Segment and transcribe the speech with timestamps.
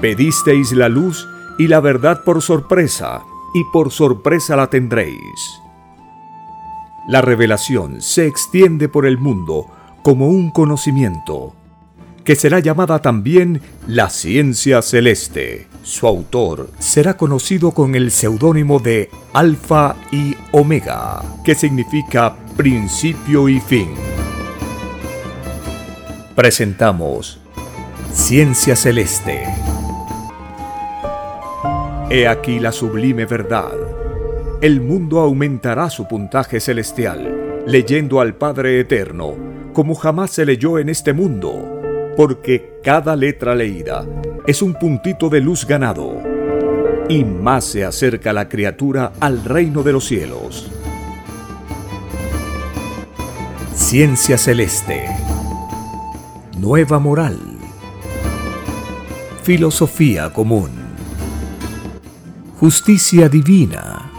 [0.00, 5.60] Pedisteis la luz y la verdad por sorpresa, y por sorpresa la tendréis.
[7.08, 9.66] La revelación se extiende por el mundo
[10.02, 11.54] como un conocimiento,
[12.24, 15.66] que será llamada también la ciencia celeste.
[15.82, 23.60] Su autor será conocido con el seudónimo de Alfa y Omega, que significa principio y
[23.60, 23.90] fin.
[26.34, 27.40] Presentamos
[28.12, 29.44] Ciencia Celeste.
[32.12, 33.70] He aquí la sublime verdad.
[34.60, 39.36] El mundo aumentará su puntaje celestial, leyendo al Padre Eterno,
[39.72, 41.80] como jamás se leyó en este mundo,
[42.16, 44.04] porque cada letra leída
[44.44, 46.20] es un puntito de luz ganado,
[47.08, 50.68] y más se acerca la criatura al reino de los cielos.
[53.72, 55.04] Ciencia Celeste.
[56.58, 57.38] Nueva moral.
[59.44, 60.79] Filosofía común
[62.60, 64.12] justicia divina.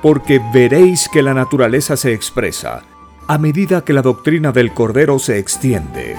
[0.00, 2.84] Porque veréis que la naturaleza se expresa
[3.26, 6.14] a medida que la doctrina del Cordero se extiende.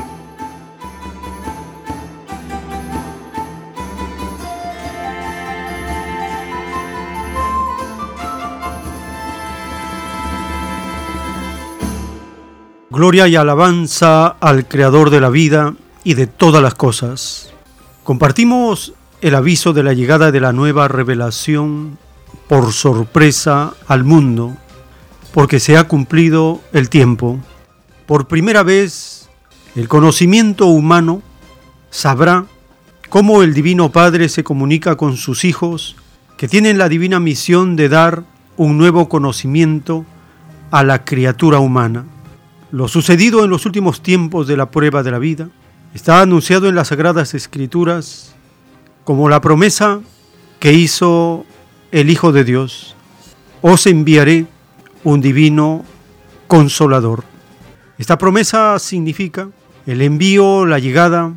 [12.90, 17.52] Gloria y alabanza al Creador de la vida y de todas las cosas.
[18.03, 21.97] Compartimos el aviso de la llegada de la nueva revelación
[22.47, 24.55] por sorpresa al mundo,
[25.33, 27.39] porque se ha cumplido el tiempo.
[28.05, 29.30] Por primera vez,
[29.75, 31.22] el conocimiento humano
[31.92, 32.45] sabrá
[33.09, 35.95] cómo el Divino Padre se comunica con sus hijos,
[36.38, 38.23] que tienen la divina misión de dar
[38.55, 40.05] un nuevo conocimiento
[40.72, 42.05] a la criatura humana.
[42.71, 45.49] Lo sucedido en los últimos tiempos de la prueba de la vida
[45.94, 48.36] Está anunciado en las Sagradas Escrituras
[49.05, 50.02] como la promesa
[50.60, 51.45] que hizo
[51.92, 52.95] el Hijo de Dios.
[53.64, 54.45] Os enviaré
[55.04, 55.83] un divino
[56.48, 57.23] consolador.
[57.98, 59.50] Esta promesa significa
[59.88, 61.33] el envío, la llegada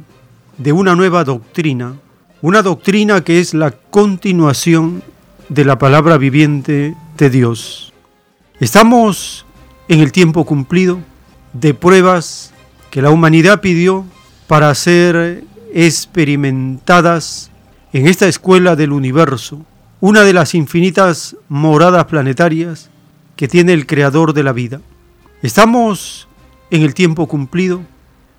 [0.59, 1.95] de una nueva doctrina,
[2.43, 5.03] una doctrina que es la continuación
[5.49, 7.95] de la palabra viviente de Dios.
[8.61, 9.47] Estamos
[9.89, 10.99] en el tiempo cumplido
[11.55, 12.53] de pruebas
[12.91, 14.05] que la humanidad pidió
[14.47, 17.51] para ser experimentadas
[17.93, 19.65] en esta escuela del universo,
[20.01, 22.91] una de las infinitas moradas planetarias
[23.37, 24.81] que tiene el creador de la vida.
[25.43, 26.29] Estamos
[26.71, 27.83] en el tiempo cumplido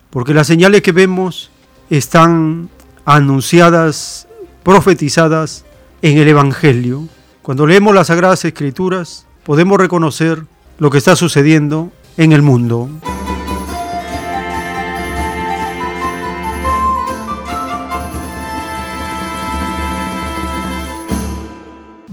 [0.10, 1.52] porque las señales que vemos
[1.90, 2.70] están
[3.06, 4.28] anunciadas,
[4.64, 5.66] profetizadas
[6.02, 7.08] en el Evangelio.
[7.42, 10.46] Cuando leemos las Sagradas Escrituras podemos reconocer
[10.80, 12.90] lo que está sucediendo en el mundo.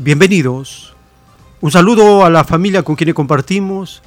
[0.03, 0.95] Bienvenidos.
[1.61, 4.01] Un saludo a la familia con quien compartimos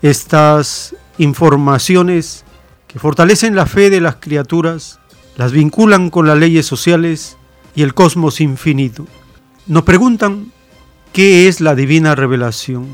[0.00, 2.44] estas informaciones
[2.86, 5.00] que fortalecen la fe de las criaturas,
[5.36, 7.36] las vinculan con las leyes sociales
[7.74, 9.08] y el cosmos infinito.
[9.66, 10.52] Nos preguntan
[11.12, 12.86] qué es la divina revelación,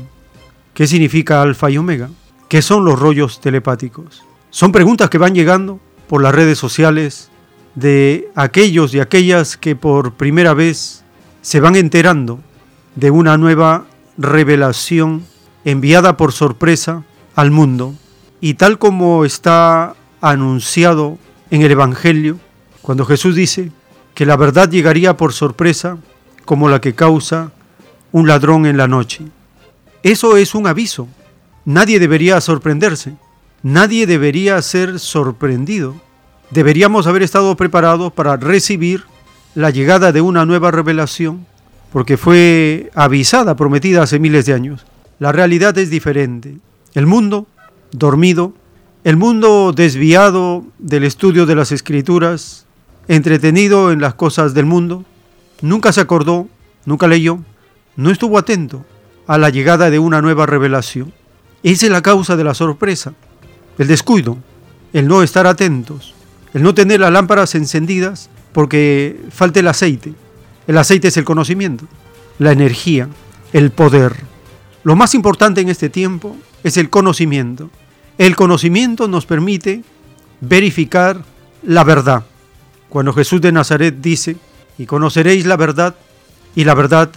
[0.73, 2.09] qué significa alfa y omega,
[2.49, 4.23] qué son los rollos telepáticos.
[4.49, 5.79] Son preguntas que van llegando
[6.09, 7.29] por las redes sociales
[7.75, 11.00] de aquellos y aquellas que por primera vez
[11.41, 12.39] se van enterando
[12.95, 13.85] de una nueva
[14.17, 15.25] revelación
[15.65, 17.03] enviada por sorpresa
[17.35, 17.95] al mundo.
[18.39, 21.17] Y tal como está anunciado
[21.49, 22.39] en el Evangelio,
[22.81, 23.71] cuando Jesús dice
[24.13, 25.97] que la verdad llegaría por sorpresa
[26.45, 27.51] como la que causa
[28.11, 29.25] un ladrón en la noche.
[30.03, 31.07] Eso es un aviso.
[31.65, 33.13] Nadie debería sorprenderse.
[33.63, 35.95] Nadie debería ser sorprendido.
[36.49, 39.05] Deberíamos haber estado preparados para recibir
[39.55, 41.45] la llegada de una nueva revelación,
[41.91, 44.85] porque fue avisada, prometida hace miles de años.
[45.19, 46.57] La realidad es diferente.
[46.93, 47.47] El mundo
[47.91, 48.53] dormido,
[49.03, 52.65] el mundo desviado del estudio de las escrituras,
[53.07, 55.03] entretenido en las cosas del mundo,
[55.61, 56.47] nunca se acordó,
[56.85, 57.39] nunca leyó,
[57.97, 58.85] no estuvo atento
[59.27, 61.11] a la llegada de una nueva revelación.
[61.63, 63.13] Esa es la causa de la sorpresa,
[63.77, 64.37] el descuido,
[64.93, 66.13] el no estar atentos,
[66.53, 70.13] el no tener las lámparas encendidas porque falta el aceite.
[70.67, 71.85] El aceite es el conocimiento,
[72.39, 73.07] la energía,
[73.53, 74.15] el poder.
[74.83, 77.69] Lo más importante en este tiempo es el conocimiento.
[78.17, 79.83] El conocimiento nos permite
[80.41, 81.23] verificar
[81.63, 82.25] la verdad.
[82.89, 84.35] Cuando Jesús de Nazaret dice,
[84.77, 85.95] y conoceréis la verdad,
[86.55, 87.11] y la verdad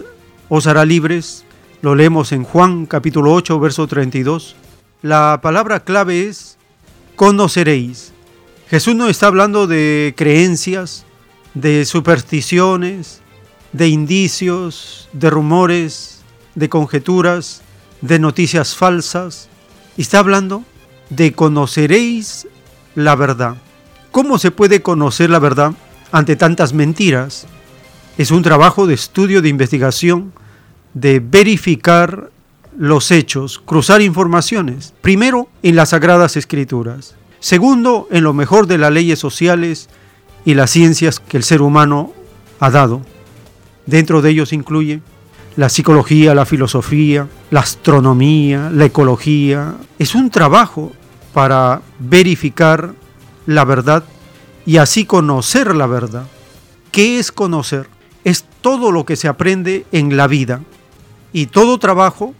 [0.49, 1.43] os hará libres,
[1.81, 4.55] lo leemos en Juan capítulo 8, verso 32,
[5.01, 6.57] la palabra clave es
[7.15, 8.13] conoceréis.
[8.69, 11.04] Jesús no está hablando de creencias,
[11.55, 13.21] de supersticiones,
[13.73, 16.21] de indicios, de rumores,
[16.53, 17.61] de conjeturas,
[18.01, 19.49] de noticias falsas.
[19.97, 20.63] Está hablando
[21.09, 22.47] de conoceréis
[22.93, 23.55] la verdad.
[24.11, 25.73] ¿Cómo se puede conocer la verdad
[26.11, 27.47] ante tantas mentiras?
[28.17, 30.31] Es un trabajo de estudio, de investigación,
[30.93, 32.31] de verificar
[32.77, 34.93] los hechos, cruzar informaciones.
[35.01, 37.15] Primero, en las sagradas escrituras.
[37.39, 39.89] Segundo, en lo mejor de las leyes sociales
[40.45, 42.13] y las ciencias que el ser humano
[42.59, 43.01] ha dado.
[43.85, 45.01] Dentro de ellos incluye
[45.55, 49.75] la psicología, la filosofía, la astronomía, la ecología.
[49.99, 50.91] Es un trabajo
[51.33, 52.93] para verificar
[53.45, 54.03] la verdad
[54.65, 56.27] y así conocer la verdad.
[56.91, 57.87] ¿Qué es conocer?
[58.23, 60.61] Es todo lo que se aprende en la vida.
[61.31, 62.33] Y todo trabajo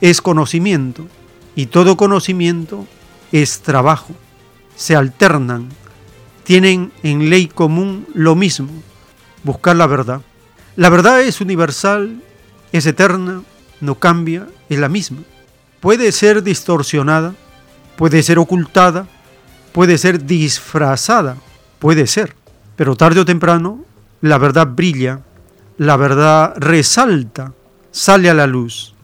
[0.00, 1.06] es conocimiento.
[1.54, 2.86] Y todo conocimiento
[3.32, 4.14] es trabajo.
[4.76, 5.68] Se alternan.
[6.46, 8.68] Tienen en ley común lo mismo.
[9.42, 10.22] Buscar la verdad.
[10.76, 12.22] La verdad es universal,
[12.70, 13.42] es eterna,
[13.80, 15.18] no cambia, es la misma.
[15.80, 17.34] Puede ser distorsionada,
[17.96, 19.08] puede ser ocultada,
[19.72, 21.36] puede ser disfrazada,
[21.78, 22.34] puede ser,
[22.76, 23.84] pero tarde o temprano
[24.20, 25.20] la verdad brilla,
[25.78, 27.52] la verdad resalta,
[27.90, 28.94] sale a la luz.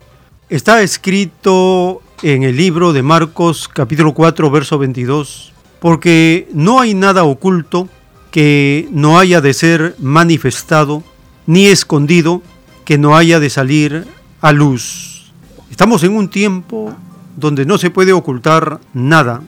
[0.49, 5.52] Está escrito en el libro de Marcos capítulo 4 verso 22,
[5.83, 7.89] porque no hay nada oculto
[8.31, 11.03] que no haya de ser manifestado
[11.45, 12.41] ni escondido
[12.85, 14.07] que no haya de salir
[14.41, 15.33] a luz.
[15.73, 16.95] Estamos en un tiempo
[17.37, 19.43] donde no se puede ocultar nada.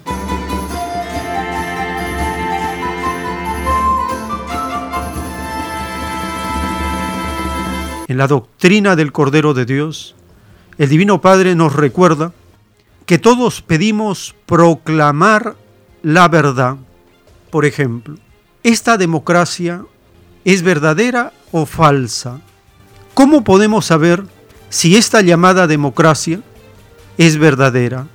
[8.08, 10.16] En la doctrina del Cordero de Dios,
[10.78, 12.32] el Divino Padre nos recuerda
[13.06, 15.54] que todos pedimos proclamar
[16.04, 16.76] la verdad.
[17.50, 18.16] Por ejemplo,
[18.62, 19.84] esta democracia
[20.44, 22.40] es verdadera o falsa.
[23.14, 24.24] ¿Cómo podemos saber
[24.68, 26.40] si esta llamada democracia
[27.16, 28.06] es verdadera?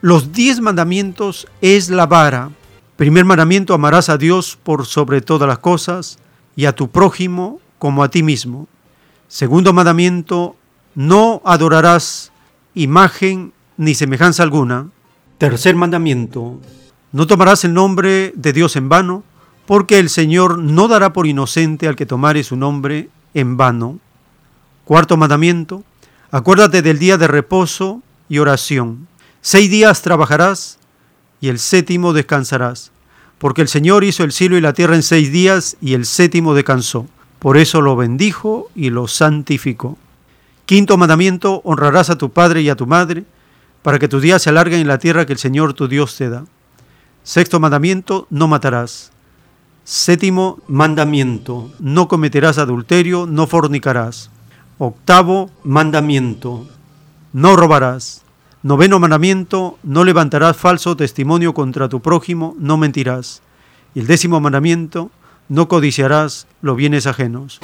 [0.00, 2.50] Los diez mandamientos es la vara.
[2.96, 6.18] Primer mandamiento, amarás a Dios por sobre todas las cosas
[6.54, 8.68] y a tu prójimo como a ti mismo.
[9.26, 10.54] Segundo mandamiento,
[10.94, 12.30] no adorarás
[12.74, 14.90] imagen ni semejanza alguna.
[15.38, 16.60] Tercer mandamiento,
[17.14, 19.22] no tomarás el nombre de Dios en vano,
[19.66, 24.00] porque el Señor no dará por inocente al que tomare su nombre en vano.
[24.84, 25.84] Cuarto mandamiento,
[26.32, 29.06] acuérdate del día de reposo y oración.
[29.42, 30.80] Seis días trabajarás
[31.40, 32.90] y el séptimo descansarás,
[33.38, 36.52] porque el Señor hizo el cielo y la tierra en seis días y el séptimo
[36.52, 37.06] descansó.
[37.38, 39.96] Por eso lo bendijo y lo santificó.
[40.66, 43.22] Quinto mandamiento, honrarás a tu padre y a tu madre,
[43.82, 46.28] para que tus días se alarguen en la tierra que el Señor tu Dios te
[46.28, 46.44] da.
[47.24, 49.10] Sexto mandamiento, no matarás.
[49.82, 54.30] Séptimo mandamiento, no cometerás adulterio, no fornicarás.
[54.76, 56.66] Octavo mandamiento,
[57.32, 58.24] no robarás.
[58.62, 63.40] Noveno mandamiento, no levantarás falso testimonio contra tu prójimo, no mentirás.
[63.94, 65.10] Y el décimo mandamiento,
[65.48, 67.58] no codiciarás los bienes ajenos.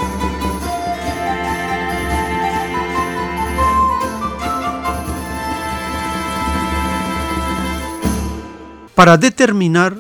[9.01, 9.97] Para determinar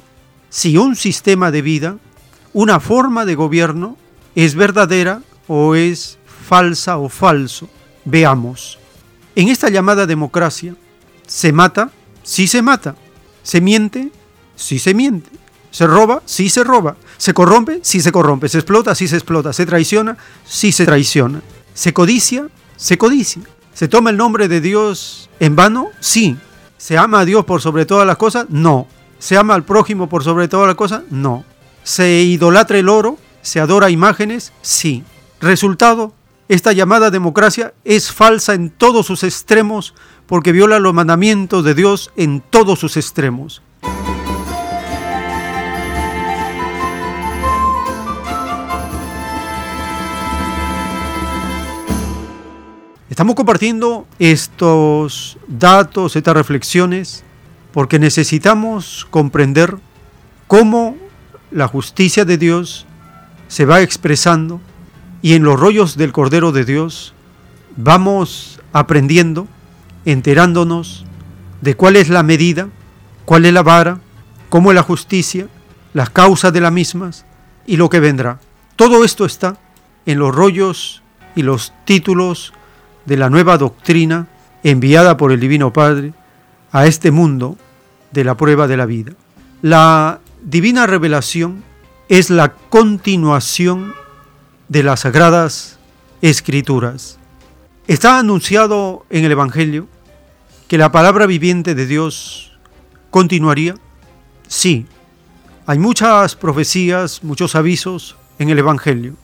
[0.50, 1.96] si un sistema de vida,
[2.52, 3.96] una forma de gobierno,
[4.34, 7.70] es verdadera o es falsa o falso.
[8.04, 8.78] Veamos.
[9.34, 10.76] En esta llamada democracia,
[11.26, 11.90] ¿se mata?
[12.22, 12.94] Sí se mata.
[13.42, 14.12] ¿Se miente?
[14.54, 15.30] Sí se miente.
[15.70, 16.20] ¿Se roba?
[16.26, 16.98] Sí se roba.
[17.16, 17.80] ¿Se corrompe?
[17.82, 18.50] Sí se corrompe.
[18.50, 18.94] ¿Se explota?
[18.94, 19.54] Sí se explota.
[19.54, 20.18] ¿Se traiciona?
[20.44, 21.40] Sí se traiciona.
[21.72, 22.48] ¿Se codicia?
[22.76, 23.40] Se codicia.
[23.72, 25.88] ¿Se toma el nombre de Dios en vano?
[26.00, 26.36] Sí.
[26.80, 28.46] ¿Se ama a Dios por sobre todas las cosas?
[28.48, 28.86] No.
[29.18, 31.02] ¿Se ama al prójimo por sobre todas las cosas?
[31.10, 31.44] No.
[31.82, 33.18] ¿Se idolatra el oro?
[33.42, 34.54] ¿Se adora imágenes?
[34.62, 35.04] Sí.
[35.42, 36.14] Resultado,
[36.48, 39.92] esta llamada democracia es falsa en todos sus extremos
[40.24, 43.60] porque viola los mandamientos de Dios en todos sus extremos.
[53.20, 57.22] Estamos compartiendo estos datos, estas reflexiones,
[57.70, 59.76] porque necesitamos comprender
[60.46, 60.96] cómo
[61.50, 62.86] la justicia de Dios
[63.46, 64.58] se va expresando
[65.20, 67.12] y en los rollos del Cordero de Dios
[67.76, 69.46] vamos aprendiendo,
[70.06, 71.04] enterándonos
[71.60, 72.70] de cuál es la medida,
[73.26, 74.00] cuál es la vara,
[74.48, 75.46] cómo es la justicia,
[75.92, 77.26] las causas de las mismas
[77.66, 78.40] y lo que vendrá.
[78.76, 79.58] Todo esto está
[80.06, 81.02] en los rollos
[81.36, 82.54] y los títulos
[83.06, 84.28] de la nueva doctrina
[84.62, 86.12] enviada por el Divino Padre
[86.72, 87.56] a este mundo
[88.12, 89.12] de la prueba de la vida.
[89.62, 91.62] La divina revelación
[92.08, 93.94] es la continuación
[94.68, 95.78] de las sagradas
[96.22, 97.18] escrituras.
[97.86, 99.88] Está anunciado en el Evangelio
[100.68, 102.52] que la palabra viviente de Dios
[103.10, 103.74] continuaría.
[104.46, 104.86] Sí,
[105.66, 109.14] hay muchas profecías, muchos avisos en el Evangelio.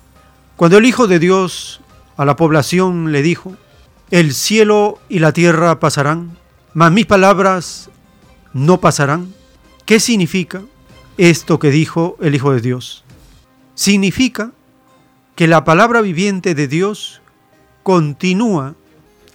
[0.56, 1.80] Cuando el Hijo de Dios
[2.16, 3.56] a la población le dijo,
[4.10, 6.36] el cielo y la tierra pasarán,
[6.74, 7.90] mas mis palabras
[8.52, 9.34] no pasarán.
[9.84, 10.62] ¿Qué significa
[11.16, 13.04] esto que dijo el Hijo de Dios?
[13.74, 14.52] Significa
[15.34, 17.20] que la palabra viviente de Dios
[17.82, 18.74] continúa.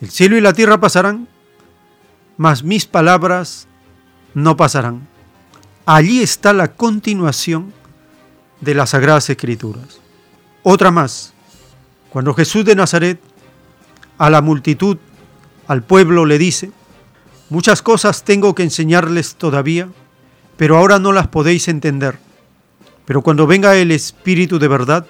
[0.01, 1.27] El cielo y la tierra pasarán,
[2.37, 3.67] mas mis palabras
[4.33, 5.07] no pasarán.
[5.85, 7.73] Allí está la continuación
[8.61, 9.99] de las Sagradas Escrituras.
[10.63, 11.33] Otra más.
[12.09, 13.19] Cuando Jesús de Nazaret
[14.21, 14.97] a la multitud,
[15.67, 16.69] al pueblo le dice,
[17.49, 19.89] muchas cosas tengo que enseñarles todavía,
[20.57, 22.19] pero ahora no las podéis entender.
[23.05, 25.07] Pero cuando venga el Espíritu de verdad,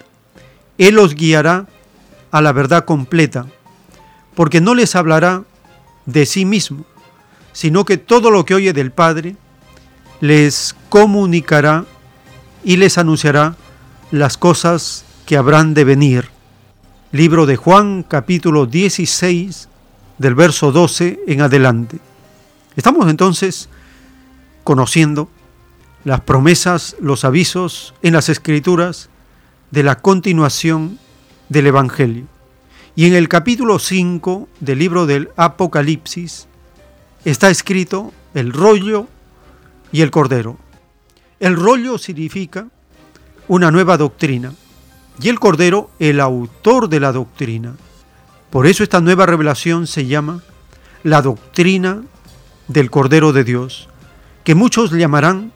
[0.77, 1.67] Él os guiará
[2.31, 3.47] a la verdad completa,
[4.33, 5.43] porque no les hablará
[6.05, 6.85] de sí mismo,
[7.51, 9.35] sino que todo lo que oye del Padre
[10.21, 11.83] les comunicará
[12.63, 13.57] y les anunciará
[14.09, 16.30] las cosas que habrán de venir.
[17.13, 19.67] Libro de Juan capítulo 16
[20.17, 21.99] del verso 12 en adelante.
[22.77, 23.67] Estamos entonces
[24.63, 25.27] conociendo
[26.05, 29.09] las promesas, los avisos en las escrituras
[29.71, 30.99] de la continuación
[31.49, 32.27] del Evangelio.
[32.95, 36.47] Y en el capítulo 5 del libro del Apocalipsis
[37.25, 39.07] está escrito el rollo
[39.91, 40.57] y el cordero.
[41.41, 42.69] El rollo significa
[43.49, 44.53] una nueva doctrina
[45.21, 47.75] y el cordero el autor de la doctrina.
[48.49, 50.41] Por eso esta nueva revelación se llama
[51.03, 52.03] la doctrina
[52.67, 53.87] del Cordero de Dios,
[54.43, 55.51] que muchos llamarán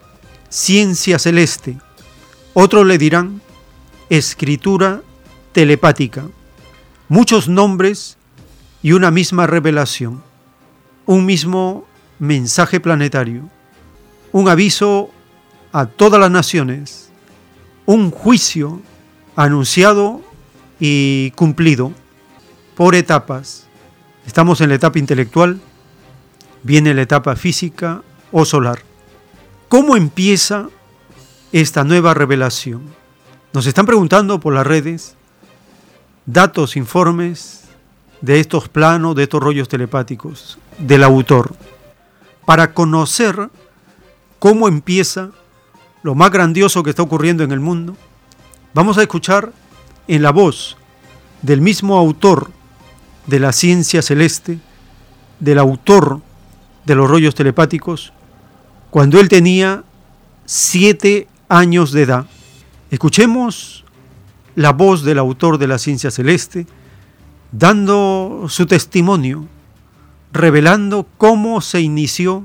[0.48, 1.78] ciencia celeste,
[2.54, 3.40] otros le dirán
[4.08, 5.02] escritura
[5.52, 6.26] telepática,
[7.08, 8.16] muchos nombres
[8.82, 10.22] y una misma revelación,
[11.06, 11.86] un mismo
[12.18, 13.48] mensaje planetario,
[14.32, 15.10] un aviso
[15.72, 17.10] a todas las naciones,
[17.84, 18.80] un juicio
[19.36, 20.22] anunciado
[20.80, 21.92] y cumplido
[22.74, 23.66] por etapas.
[24.26, 25.60] Estamos en la etapa intelectual,
[26.62, 28.02] viene la etapa física
[28.32, 28.80] o solar.
[29.68, 30.68] ¿Cómo empieza
[31.52, 32.82] esta nueva revelación?
[33.52, 35.14] Nos están preguntando por las redes
[36.24, 37.64] datos, informes
[38.20, 41.54] de estos planos, de estos rollos telepáticos del autor,
[42.44, 43.50] para conocer
[44.38, 45.30] cómo empieza
[46.02, 47.96] lo más grandioso que está ocurriendo en el mundo,
[48.76, 49.54] vamos a escuchar
[50.06, 50.76] en la voz
[51.40, 52.50] del mismo autor
[53.26, 54.58] de la ciencia celeste,
[55.40, 56.20] del autor
[56.84, 58.12] de los rollos telepáticos,
[58.90, 59.82] cuando él tenía
[60.44, 62.26] siete años de edad.
[62.90, 63.82] Escuchemos
[64.56, 66.66] la voz del autor de la ciencia celeste,
[67.52, 69.46] dando su testimonio,
[70.34, 72.44] revelando cómo se inició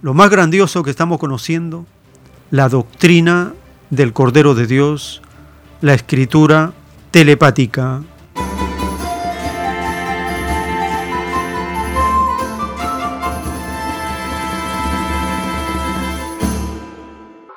[0.00, 1.84] lo más grandioso que estamos conociendo,
[2.50, 3.52] la doctrina
[3.90, 5.20] del Cordero de Dios,
[5.80, 6.70] la escritura
[7.10, 8.00] telepática.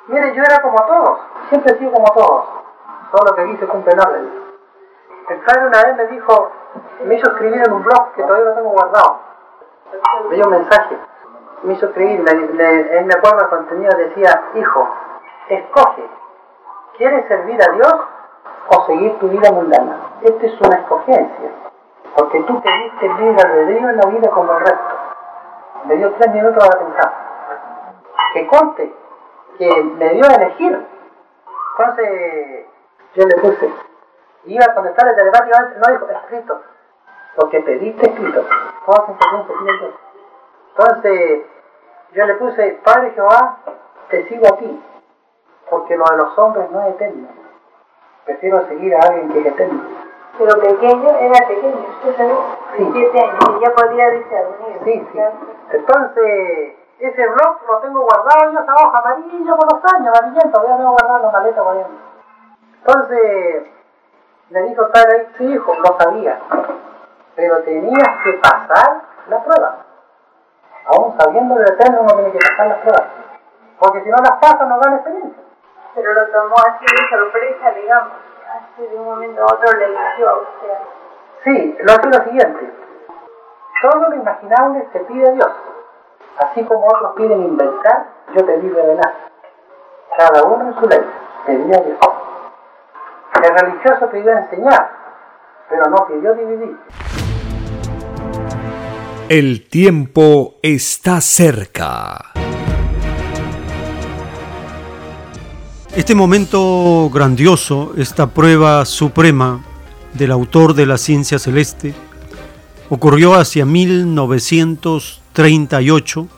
[0.08, 2.44] Mire, yo era como todos, siempre he sido como todos,
[3.12, 4.28] todo lo que cumple la ley.
[5.28, 6.52] El padre una vez me dijo,
[7.04, 9.20] me hizo escribir en un blog que todavía lo tengo guardado,
[10.28, 10.98] me dio un mensaje
[11.62, 14.88] me hizo escribir, él me acuerdo el contenido, decía, hijo,
[15.48, 16.08] escoge,
[17.00, 17.94] ¿quieres servir a Dios
[18.68, 19.96] o seguir tu vida mundana?
[20.20, 21.50] Esta es una escogencia,
[22.14, 24.94] porque tú pediste libre albedrío en la vida como el resto.
[25.84, 27.12] Me dio tres minutos para pensar.
[28.34, 28.94] Que conte,
[29.56, 30.86] que me dio a elegir.
[31.78, 32.66] Entonces,
[33.14, 33.74] yo le puse,
[34.44, 36.60] iba a contestarle telepáticamente, no dijo, escrito,
[37.34, 38.44] porque pediste escrito.
[38.84, 39.12] ¿Cómo se
[40.76, 41.46] entonces
[42.12, 43.56] yo le puse, Padre Jehová,
[44.10, 44.82] te sigo a ti,
[45.70, 47.28] porque lo de los hombres no es eterno.
[48.24, 49.82] Prefiero seguir a alguien que es eterno.
[50.38, 52.34] Pero pequeño, era pequeño, usted sabe,
[52.76, 52.90] sí.
[52.92, 54.80] siete años, ya podía discernir.
[54.84, 55.20] Sí, sí.
[55.70, 60.76] Entonces, ese blog lo tengo guardado yo esa hoja amarilla por los años, amarillento, todavía
[60.76, 61.76] tengo guardado en la maleta por
[62.78, 63.66] Entonces,
[64.50, 66.38] le dijo el padre, sí hijo, lo sabía,
[67.36, 69.90] pero tenías que pasar la prueba
[70.86, 73.06] aún sabiendo de eterno uno tiene que pasar las pruebas.
[73.78, 75.39] Porque si no las pasa no gana experiencia.
[75.94, 78.12] Pero lo tomó así de sorpresa, digamos.
[78.50, 80.78] Así de un momento a otro le eligió a usted.
[81.44, 82.72] Sí, lo hace lo siguiente.
[83.82, 85.52] Todo lo imaginable se pide Dios.
[86.38, 89.14] Así como otros piden inventar, yo te di revelar.
[90.16, 91.00] cada uno en su ley,
[91.46, 91.98] pedía Dios.
[93.42, 94.90] El religioso pidió enseñar,
[95.68, 96.76] pero no pidió dividir.
[99.28, 102.29] El tiempo está cerca.
[105.96, 109.64] Este momento grandioso, esta prueba suprema
[110.14, 111.94] del autor de la ciencia celeste,
[112.88, 116.28] ocurrió hacia 1938,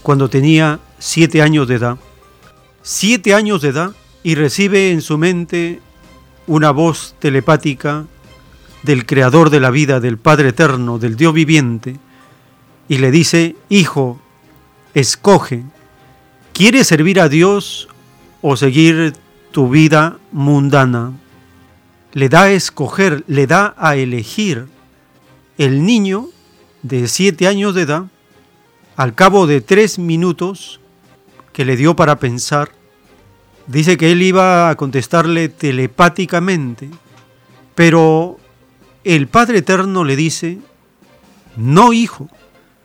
[0.00, 1.98] cuando tenía siete años de edad.
[2.82, 3.90] Siete años de edad
[4.22, 5.80] y recibe en su mente
[6.46, 8.04] una voz telepática
[8.84, 11.96] del Creador de la vida, del Padre Eterno, del Dios viviente,
[12.86, 14.20] y le dice, Hijo,
[14.94, 15.64] escoge,
[16.52, 17.88] ¿quieres servir a Dios
[18.46, 19.14] o seguir
[19.52, 21.14] tu vida mundana?
[22.12, 24.66] Le da a escoger, le da a elegir.
[25.56, 26.28] El niño
[26.82, 28.04] de siete años de edad,
[28.96, 30.78] al cabo de tres minutos
[31.54, 32.70] que le dio para pensar,
[33.66, 36.90] dice que él iba a contestarle telepáticamente,
[37.74, 38.38] pero
[39.04, 40.58] el Padre Eterno le dice,
[41.56, 42.28] no hijo,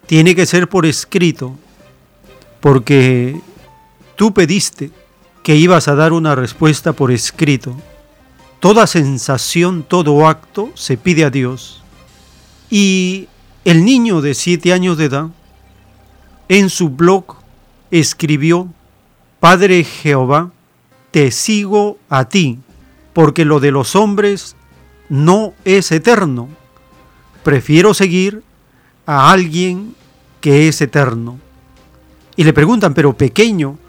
[0.06, 1.60] tiene que ser por escrito,
[2.62, 3.42] porque
[4.16, 4.92] tú pediste
[5.50, 7.76] que ibas a dar una respuesta por escrito.
[8.60, 11.82] Toda sensación, todo acto se pide a Dios.
[12.70, 13.28] Y
[13.66, 15.30] el niño de siete años de edad,
[16.50, 17.38] en su blog,
[17.90, 18.68] escribió,
[19.40, 20.52] Padre Jehová,
[21.10, 22.60] te sigo a ti,
[23.14, 24.56] porque lo de los hombres
[25.10, 26.48] no es eterno.
[27.42, 28.44] Prefiero seguir
[29.08, 29.96] a alguien
[30.42, 31.40] que es eterno.
[32.36, 33.80] Y le preguntan, pero pequeño,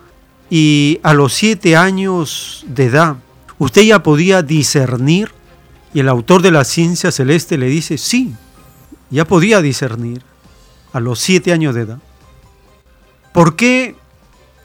[0.50, 3.16] y a los siete años de edad,
[3.59, 5.33] ¿usted ya podía discernir?
[5.95, 8.35] Y el autor de la ciencia celeste le dice, sí,
[9.10, 10.23] ya podía discernir
[10.93, 11.99] a los siete años de edad.
[13.32, 13.95] ¿Por qué,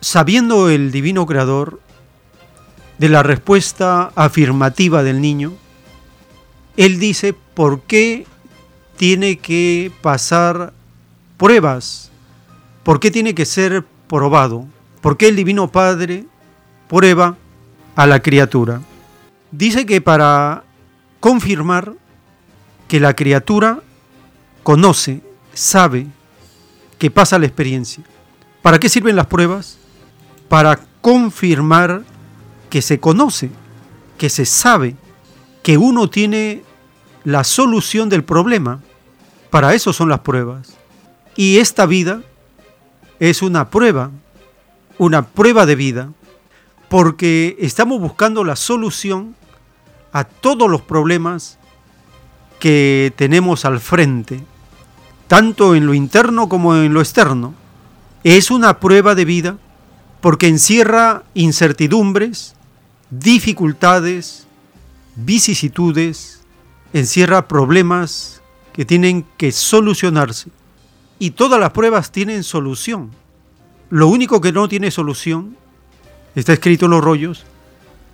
[0.02, 1.80] sabiendo el divino creador
[2.98, 5.54] de la respuesta afirmativa del niño,
[6.78, 8.26] él dice, ¿por qué
[8.98, 10.74] tiene que pasar
[11.38, 12.12] pruebas?
[12.84, 14.68] ¿Por qué tiene que ser probado?
[15.06, 16.26] ¿Por qué el Divino Padre
[16.88, 17.38] prueba
[17.96, 18.82] a la criatura?
[19.52, 20.64] Dice que para
[21.20, 21.94] confirmar
[22.88, 23.82] que la criatura
[24.64, 25.22] conoce,
[25.54, 26.08] sabe,
[26.98, 28.04] que pasa la experiencia.
[28.64, 29.78] ¿Para qué sirven las pruebas?
[30.50, 32.02] Para confirmar
[32.72, 33.52] que se conoce,
[34.18, 34.96] que se sabe,
[35.62, 36.64] que uno tiene
[37.24, 38.82] la solución del problema.
[39.52, 40.74] Para eso son las pruebas.
[41.36, 42.24] Y esta vida
[43.20, 44.10] es una prueba,
[44.98, 46.12] una prueba de vida,
[46.90, 49.36] porque estamos buscando la solución
[50.12, 51.58] a todos los problemas
[52.60, 54.44] que tenemos al frente,
[55.28, 57.54] tanto en lo interno como en lo externo.
[58.24, 59.58] Es una prueba de vida
[60.22, 62.56] porque encierra incertidumbres,
[63.10, 64.48] dificultades,
[65.16, 66.42] vicisitudes,
[66.94, 68.42] encierra problemas
[68.74, 70.50] que tienen que solucionarse.
[71.20, 73.12] Y todas las pruebas tienen solución.
[73.96, 75.56] Lo único que no tiene solución,
[76.36, 77.46] está escrito en los rollos,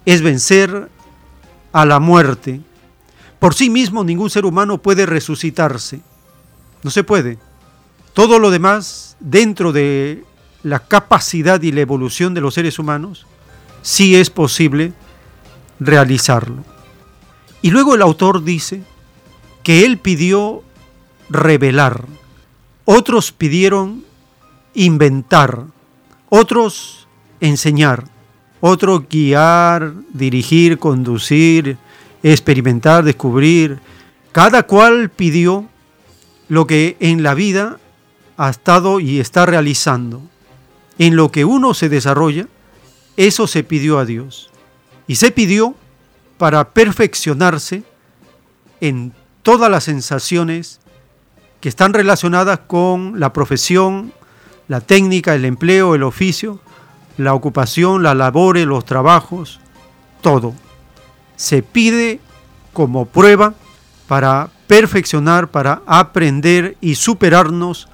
[0.05, 0.89] es vencer
[1.73, 2.61] a la muerte.
[3.39, 6.01] Por sí mismo ningún ser humano puede resucitarse.
[6.83, 7.39] No se puede.
[8.13, 10.23] Todo lo demás, dentro de
[10.61, 13.25] la capacidad y la evolución de los seres humanos,
[13.81, 14.93] sí es posible
[15.79, 16.63] realizarlo.
[17.63, 18.83] Y luego el autor dice
[19.63, 20.61] que él pidió
[21.31, 22.05] revelar,
[22.85, 24.10] otros pidieron
[24.73, 25.65] inventar,
[26.29, 27.07] otros
[27.39, 28.05] enseñar,
[28.59, 31.77] otros guiar, dirigir, conducir,
[32.23, 33.79] experimentar, descubrir.
[34.31, 35.67] Cada cual pidió
[36.47, 37.79] lo que en la vida
[38.37, 40.21] ha estado y está realizando.
[40.97, 42.47] En lo que uno se desarrolla,
[43.17, 44.51] eso se pidió a Dios.
[45.07, 45.75] Y se pidió
[46.37, 47.83] para perfeccionarse
[48.79, 50.79] en todas las sensaciones
[51.59, 54.13] que están relacionadas con la profesión,
[54.71, 56.61] la técnica, el empleo, el oficio,
[57.17, 59.59] la ocupación, la labores, los trabajos,
[60.21, 60.53] todo.
[61.35, 62.21] Se pide
[62.71, 63.53] como prueba
[64.07, 67.89] para perfeccionar, para aprender y superarnos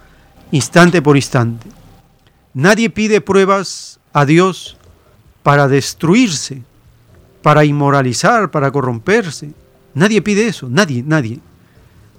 [0.52, 1.68] instante por instante.
[2.54, 4.78] Nadie pide pruebas a Dios
[5.42, 6.62] para destruirse,
[7.42, 9.52] para inmoralizar, para corromperse.
[9.96, 11.40] Nadie pide eso, nadie, nadie.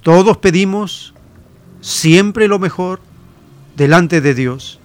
[0.03, 1.15] Todos pedimos
[1.81, 3.07] siempre lo mejor
[3.79, 4.81] delante de Dios.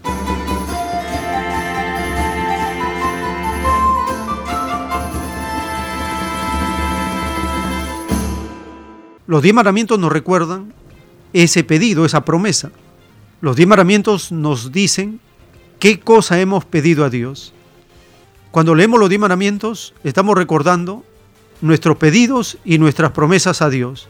[9.26, 10.74] Los diez mandamientos nos recuerdan
[11.34, 12.70] ese pedido, esa promesa.
[13.42, 15.20] Los diez mandamientos nos dicen
[15.80, 17.52] qué cosa hemos pedido a Dios.
[18.52, 21.04] Cuando leemos los diez mandamientos, estamos recordando
[21.62, 24.08] nuestros pedidos y nuestras promesas a Dios.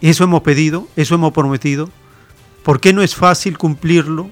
[0.00, 1.90] Eso hemos pedido, eso hemos prometido.
[2.66, 4.28] ¿Por qué no es fácil cumplirlo?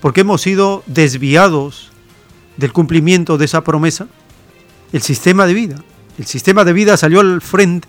[0.00, 1.90] ¿Por qué hemos sido desviados
[2.56, 4.06] del cumplimiento de esa promesa?
[4.92, 5.82] El sistema de vida.
[6.20, 7.88] El sistema de vida salió al frente,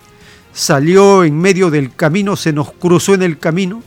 [0.53, 3.83] salió en medio del camino, se nos cruzó en el camino,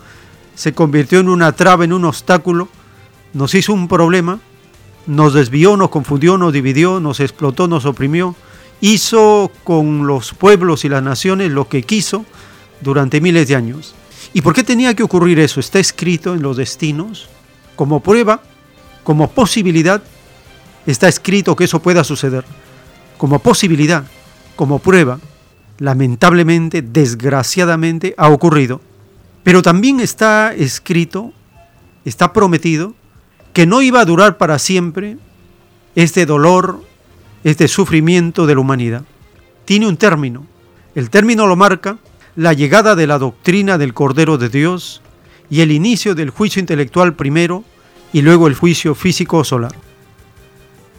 [0.55, 2.68] se convirtió en una traba, en un obstáculo,
[3.33, 4.38] nos hizo un problema,
[5.09, 8.37] nos desvió, nos confundió, nos dividió, nos explotó, nos oprimió,
[8.81, 12.25] hizo con los pueblos y las naciones lo que quiso
[12.83, 13.97] durante miles de años.
[14.35, 15.61] ¿Y por qué tenía que ocurrir eso?
[15.61, 17.29] Está escrito en los destinos,
[17.77, 18.42] como prueba,
[19.05, 20.03] como posibilidad,
[20.87, 22.45] está escrito que eso pueda suceder.
[23.18, 24.05] Como posibilidad,
[24.57, 25.18] como prueba,
[25.79, 28.81] lamentablemente, desgraciadamente, ha ocurrido.
[29.42, 31.33] Pero también está escrito,
[32.05, 32.95] está prometido,
[33.53, 35.18] que no iba a durar para siempre
[35.95, 36.83] este dolor,
[37.45, 39.05] este sufrimiento de la humanidad.
[39.64, 40.47] Tiene un término.
[40.95, 41.99] El término lo marca
[42.35, 45.03] la llegada de la doctrina del Cordero de Dios
[45.51, 47.62] y el inicio del juicio intelectual primero
[48.12, 49.75] y luego el juicio físico solar.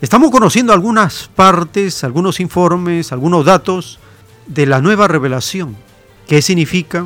[0.02, 4.00] Estamos conociendo algunas partes, algunos informes, algunos datos
[4.48, 5.76] de la nueva revelación.
[6.28, 7.06] ¿Qué significa?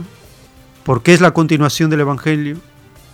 [0.83, 2.57] ¿Por qué es la continuación del Evangelio?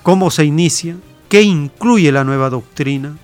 [0.02, 0.96] ¿Cómo se inicia?
[1.30, 3.18] ¿Qué incluye la nueva doctrina?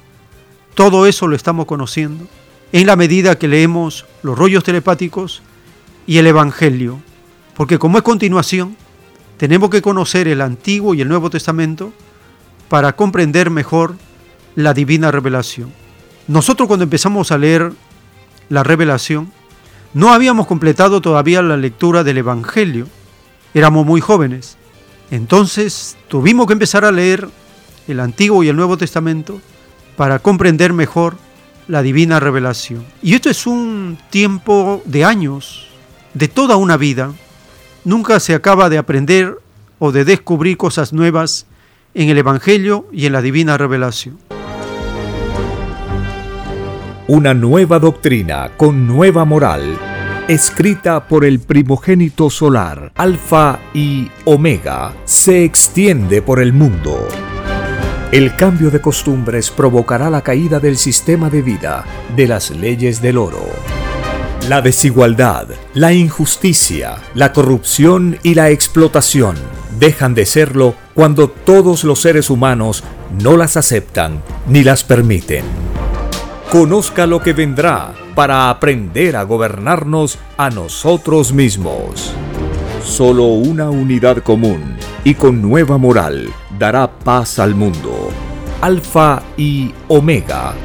[0.75, 2.27] Todo eso lo estamos conociendo
[2.71, 5.41] en la medida que leemos los rollos telepáticos
[6.05, 7.01] y el Evangelio.
[7.59, 8.77] Porque como es continuación,
[9.35, 11.91] tenemos que conocer el Antiguo y el Nuevo Testamento
[12.69, 13.95] para comprender mejor
[14.55, 15.73] la divina revelación.
[16.29, 17.73] Nosotros cuando empezamos a leer
[18.47, 19.33] la revelación,
[19.93, 22.87] no habíamos completado todavía la lectura del Evangelio.
[23.53, 24.55] Éramos muy jóvenes.
[25.11, 27.27] Entonces tuvimos que empezar a leer
[27.89, 29.41] el Antiguo y el Nuevo Testamento
[29.97, 31.17] para comprender mejor
[31.67, 32.85] la divina revelación.
[33.01, 35.67] Y esto es un tiempo de años,
[36.13, 37.11] de toda una vida.
[37.85, 39.37] Nunca se acaba de aprender
[39.79, 41.45] o de descubrir cosas nuevas
[41.93, 44.17] en el Evangelio y en la divina revelación.
[47.07, 49.77] Una nueva doctrina con nueva moral,
[50.27, 57.07] escrita por el primogénito solar, Alfa y Omega, se extiende por el mundo.
[58.11, 61.83] El cambio de costumbres provocará la caída del sistema de vida,
[62.15, 63.47] de las leyes del oro.
[64.49, 69.35] La desigualdad, la injusticia, la corrupción y la explotación
[69.77, 72.83] dejan de serlo cuando todos los seres humanos
[73.21, 75.45] no las aceptan ni las permiten.
[76.51, 82.11] Conozca lo que vendrá para aprender a gobernarnos a nosotros mismos.
[82.83, 88.09] Solo una unidad común y con nueva moral dará paz al mundo.
[88.61, 90.55] Alfa y Omega.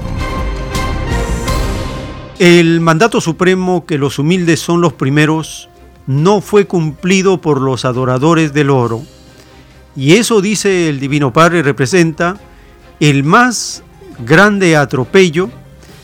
[2.38, 5.70] El mandato supremo que los humildes son los primeros
[6.06, 9.04] no fue cumplido por los adoradores del oro.
[9.96, 12.36] Y eso, dice el Divino Padre, representa
[13.00, 13.84] el más
[14.20, 15.50] grande atropello,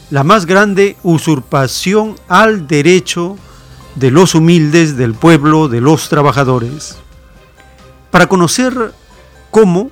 [0.10, 3.38] la más grande usurpación al derecho
[4.00, 6.98] de los humildes, del pueblo, de los trabajadores.
[8.12, 8.94] Para conocer
[9.52, 9.92] cómo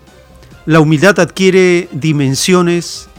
[0.65, 3.09] la humildad adquiere dimensiones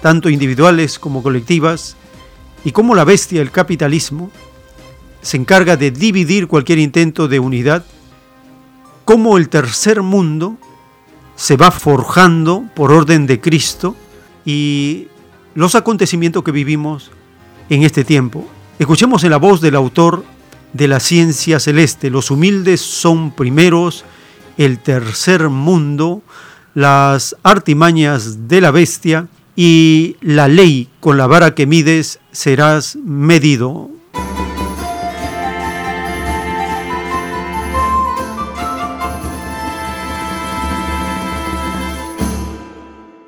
[0.00, 1.96] tanto individuales como colectivas,
[2.64, 4.30] y cómo la bestia, el capitalismo,
[5.22, 7.84] se encarga de dividir cualquier intento de unidad,
[9.04, 10.56] cómo el tercer mundo
[11.36, 13.96] se va forjando por orden de Cristo
[14.44, 15.08] y
[15.54, 17.10] los acontecimientos que vivimos
[17.68, 18.46] en este tiempo.
[18.80, 20.24] Escuchemos en la voz del autor
[20.72, 24.06] de la ciencia celeste, los humildes son primeros,
[24.56, 26.22] el tercer mundo,
[26.72, 33.90] las artimañas de la bestia, y la ley con la vara que mides serás medido.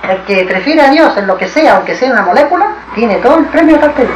[0.03, 3.39] El que prefiere a Dios en lo que sea, aunque sea una molécula, tiene todo
[3.39, 4.09] el premio cartel.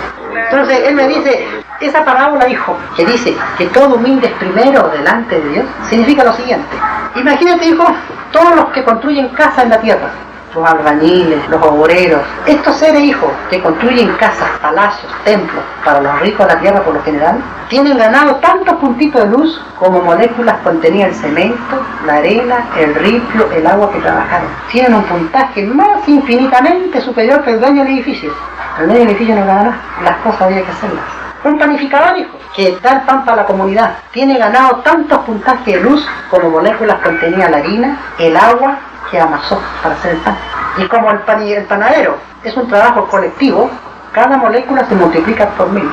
[0.45, 1.47] Entonces él me dice,
[1.81, 6.33] esa parábola, hijo, que dice que todo humilde es primero delante de Dios, significa lo
[6.33, 6.77] siguiente.
[7.17, 7.85] Imagínate, hijo,
[8.33, 10.11] todos los que construyen casa en la tierra,
[10.55, 16.47] los albañiles, los obreros, estos seres hijos que construyen casas, palacios, templos para los ricos
[16.47, 21.09] de la tierra por lo general, tienen ganado tantos puntitos de luz como moléculas contenía
[21.09, 24.49] el cemento, la arena, el ripio, el agua que trabajaron.
[24.71, 28.33] Tienen un puntaje más infinitamente superior que el dueño del edificio.
[28.79, 31.05] El dueño del edificio no ganará, las cosas había que hacerlas.
[31.45, 33.95] Un panificador dijo que da el pan para la comunidad.
[34.11, 38.77] Tiene ganado tantos puntajes de luz como moléculas contenía la harina, el agua
[39.11, 40.37] que amasó para hacer el pan.
[40.77, 41.21] Y como el,
[41.53, 43.71] el panadero es un trabajo colectivo,
[44.13, 45.89] cada molécula se multiplica por mil.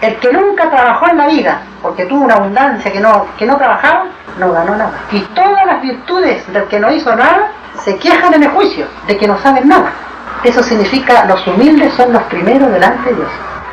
[0.00, 3.56] El que nunca trabajó en la vida, porque tuvo una abundancia que no, que no
[3.56, 4.04] trabajaba,
[4.38, 4.92] no ganó nada.
[5.12, 7.50] Y todas las virtudes del que no hizo nada
[7.82, 9.92] se quejan en el juicio de que no saben nada.
[10.42, 13.30] Eso significa los humildes son los primeros delante de Dios.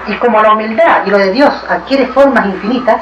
[0.08, 2.98] Y como la humildad y lo de Dios adquiere formas infinitas,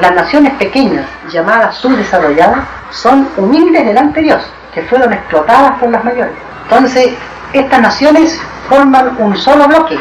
[0.00, 6.04] las naciones pequeñas, llamadas subdesarrolladas, son humildes delante de Dios, que fueron explotadas por las
[6.04, 6.34] mayores.
[6.64, 7.14] Entonces,
[7.52, 9.98] estas naciones forman un solo bloque,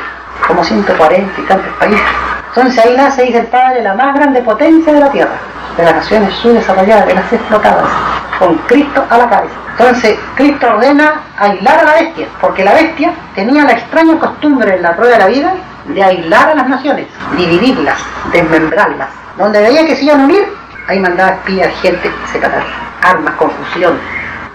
[0.48, 2.02] como 140 y tantos países.
[2.56, 5.36] Entonces ahí nace, dice el Padre, la más grande potencia de la tierra,
[5.78, 7.90] de las naciones subdesarrolladas, de las explotadas,
[8.40, 9.56] con Cristo a la cabeza.
[9.78, 14.84] Entonces Cristo ordena aislar a la bestia, porque la bestia tenía la extraña costumbre en
[14.84, 15.54] la rueda de la vida
[15.86, 17.98] de aislar a las naciones, dividirlas,
[18.32, 19.10] desmembrarlas.
[19.38, 20.48] Donde veía que se iban a unir,
[20.88, 22.64] ahí mandaba espías, gente, separar,
[23.02, 24.00] armas, confusión.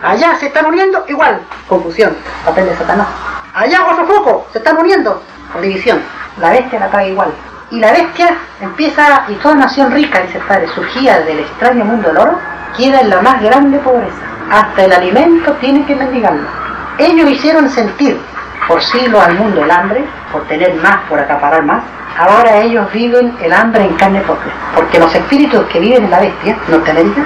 [0.03, 3.09] Allá se están uniendo, igual, confusión, papel de Satanás.
[3.53, 5.21] Allá otro foco, se están uniendo,
[5.61, 6.01] división.
[6.41, 7.33] La bestia la cae igual.
[7.71, 12.09] Y la bestia empieza, y toda nación rica, dice el padre, surgía del extraño mundo
[12.09, 12.39] del oro,
[12.77, 14.17] queda en la más grande pobreza.
[14.51, 16.49] Hasta el alimento tiene que mendigarlo.
[16.97, 18.19] Ellos hicieron sentir
[18.67, 20.03] por siglos al mundo el hambre,
[20.33, 21.83] por tener más, por acaparar más.
[22.19, 26.21] Ahora ellos viven el hambre en carne propia, porque los espíritus que viven en la
[26.21, 27.23] bestia, Norteamérica,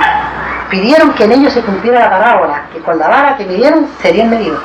[0.68, 4.28] pidieron que en ellos se cumpliera la parábola, que con la vara que midieron serían
[4.28, 4.61] medidos.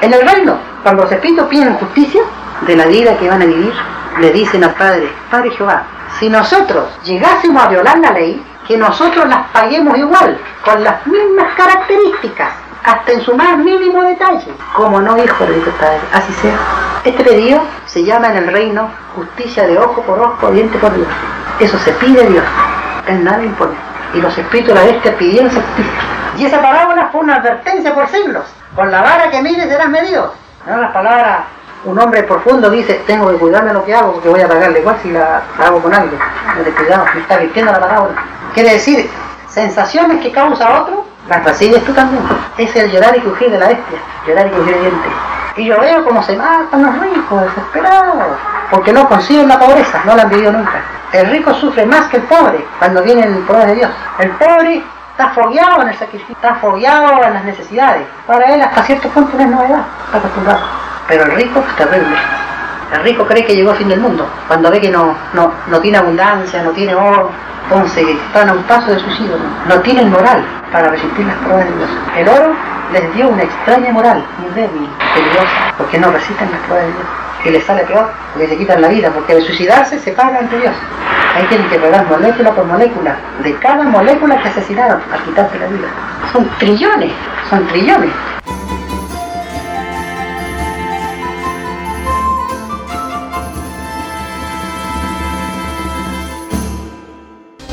[0.00, 2.22] En el reino, cuando los espíritus piden justicia
[2.60, 3.72] de la vida que van a vivir,
[4.18, 5.82] le dicen al Padre, Padre Jehová,
[6.18, 11.54] si nosotros llegásemos a violar la ley, que nosotros las paguemos igual, con las mismas
[11.54, 12.48] características,
[12.84, 14.52] hasta en su más mínimo detalle.
[14.74, 16.56] Como no, hijo, le dice el Padre, así sea.
[17.04, 21.14] Este pedido se llama en el reino justicia de ojo por ojo, diente por diente.
[21.60, 22.44] Eso se pide Dios,
[23.06, 23.74] él nada impone.
[24.14, 25.92] Y los espíritus de la bestia pidieron justicia.
[26.38, 28.44] Y esa parábola fue una advertencia por siglos.
[28.74, 30.32] Con la vara que mires serás medido.
[30.66, 31.40] No las palabras
[31.84, 34.96] un hombre profundo dice, tengo que cuidarme lo que hago porque voy a pagarle igual
[35.02, 36.16] si la, hago con algo.
[36.56, 38.14] No te cuidado, me está vistiendo la palabra.
[38.54, 39.08] Quiere decir,
[39.48, 42.22] sensaciones que causa otro, las recibes tú también.
[42.58, 45.12] Es el llorar y crujir de la bestia, llorar y crujir de dientes.
[45.56, 48.36] Y yo veo cómo se matan los ricos, desesperados,
[48.70, 50.80] porque no consiguen la pobreza, no la han vivido nunca.
[51.12, 53.90] El rico sufre más que el pobre cuando viene el poder de Dios.
[54.18, 58.02] El pobre está fogueado en el sacrificio, está fogueado en las necesidades.
[58.26, 60.60] Para él hasta cierto punto no es novedad, está acostumbrado.
[61.08, 62.16] Pero el rico es terrible.
[62.92, 64.28] El rico cree que llegó al fin del mundo.
[64.46, 67.30] Cuando ve que no, no, no tiene abundancia, no tiene oro,
[67.64, 69.46] entonces están a un paso de sus ídolos.
[69.68, 71.90] No tienen moral para resistir las pruebas de Dios.
[72.16, 72.54] El oro
[72.92, 77.06] les dio una extraña moral, muy débil, peligrosa, porque no resisten las pruebas de Dios.
[77.44, 80.58] Y les sale peor, porque se quitan la vida, porque de suicidarse se paga ante
[80.58, 80.74] Dios.
[81.36, 85.66] Ahí tienen que pagar molécula por molécula, de cada molécula que asesinaron, a quitarse la
[85.66, 85.88] vida.
[86.32, 87.12] Son trillones,
[87.50, 88.10] son trillones.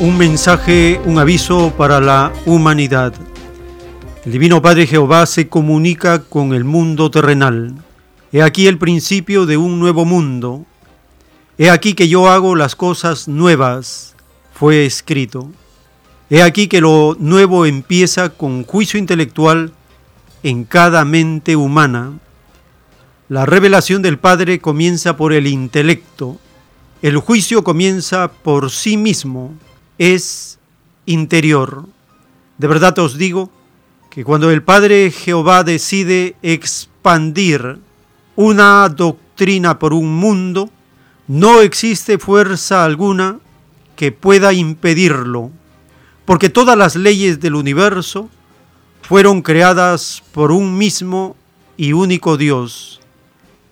[0.04, 3.14] Un mensaje, un aviso para la humanidad.
[4.26, 7.74] El Divino Padre Jehová se comunica con el mundo terrenal.
[8.30, 10.66] He aquí el principio de un nuevo mundo.
[11.56, 14.14] He aquí que yo hago las cosas nuevas,
[14.52, 15.50] fue escrito.
[16.28, 19.72] He aquí que lo nuevo empieza con juicio intelectual
[20.42, 22.12] en cada mente humana.
[23.30, 26.36] La revelación del Padre comienza por el intelecto.
[27.00, 29.54] El juicio comienza por sí mismo
[29.98, 30.58] es
[31.06, 31.86] interior.
[32.58, 33.50] De verdad os digo
[34.10, 37.78] que cuando el Padre Jehová decide expandir
[38.36, 40.70] una doctrina por un mundo,
[41.26, 43.38] no existe fuerza alguna
[43.96, 45.50] que pueda impedirlo,
[46.24, 48.28] porque todas las leyes del universo
[49.02, 51.36] fueron creadas por un mismo
[51.76, 53.00] y único Dios,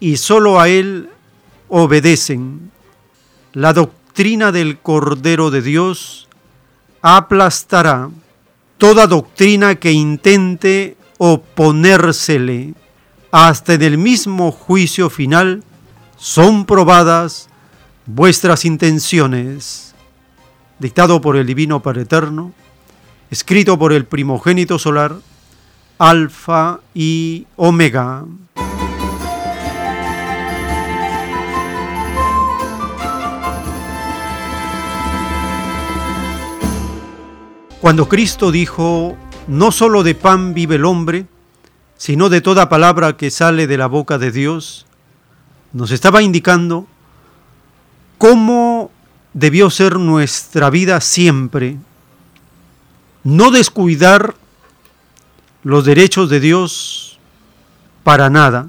[0.00, 1.08] y sólo a Él
[1.68, 2.70] obedecen.
[3.52, 6.29] La doctrina doctrina del Cordero de Dios
[7.01, 8.11] aplastará
[8.77, 12.75] toda doctrina que intente oponérsele.
[13.31, 15.64] Hasta en el mismo juicio final
[16.18, 17.48] son probadas
[18.05, 19.94] vuestras intenciones.
[20.79, 22.53] Dictado por el Divino Padre Eterno,
[23.31, 25.16] escrito por el primogénito solar,
[25.96, 28.27] Alfa y Omega.
[37.83, 39.16] Cuando Cristo dijo,
[39.49, 41.27] no solo de pan vive el hombre,
[41.97, 44.87] sino de toda palabra que sale de la boca de Dios,
[45.73, 46.87] nos estaba indicando
[48.18, 48.92] cómo
[49.35, 51.77] debió ser nuestra vida siempre.
[53.25, 54.37] No descuidar
[55.64, 57.18] los derechos de Dios
[58.05, 58.68] para nada.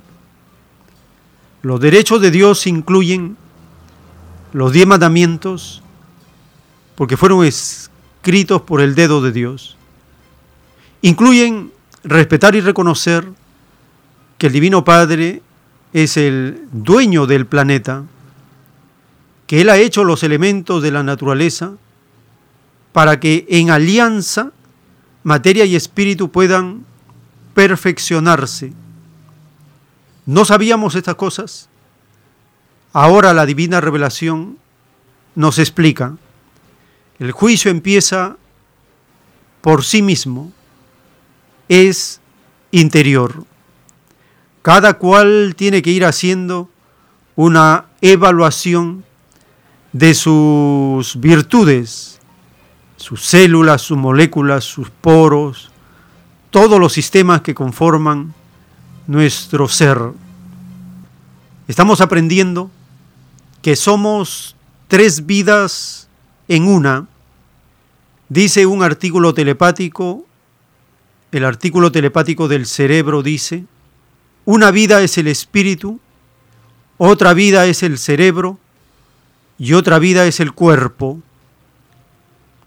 [1.62, 3.38] Los derechos de Dios incluyen
[4.54, 5.84] los diez mandamientos,
[6.96, 7.46] porque fueron
[8.24, 9.76] escritos por el dedo de Dios.
[11.02, 11.74] Incluyen
[12.06, 13.28] respetar y reconocer
[14.38, 15.42] que el Divino Padre
[15.92, 18.06] es el dueño del planeta,
[19.46, 21.74] que Él ha hecho los elementos de la naturaleza
[22.94, 24.54] para que en alianza
[25.24, 26.86] materia y espíritu puedan
[27.54, 28.72] perfeccionarse.
[30.26, 31.68] ¿No sabíamos estas cosas?
[32.94, 34.58] Ahora la divina revelación
[35.36, 36.16] nos explica.
[37.20, 38.38] El juicio empieza
[39.62, 40.52] por sí mismo,
[41.70, 42.20] es
[42.72, 43.46] interior.
[44.62, 46.70] Cada cual tiene que ir haciendo
[47.36, 49.04] una evaluación
[49.92, 52.20] de sus virtudes,
[52.98, 55.72] sus células, sus moléculas, sus poros,
[56.50, 58.34] todos los sistemas que conforman
[59.08, 60.00] nuestro ser.
[61.68, 62.70] Estamos aprendiendo
[63.62, 64.56] que somos
[64.88, 66.10] tres vidas
[66.48, 67.08] en una.
[68.30, 70.26] Dice un artículo telepático,
[71.32, 73.66] el artículo telepático del cerebro dice,
[74.46, 76.00] una vida es el espíritu,
[76.98, 78.60] otra vida es el cerebro
[79.58, 81.22] y otra vida es el cuerpo.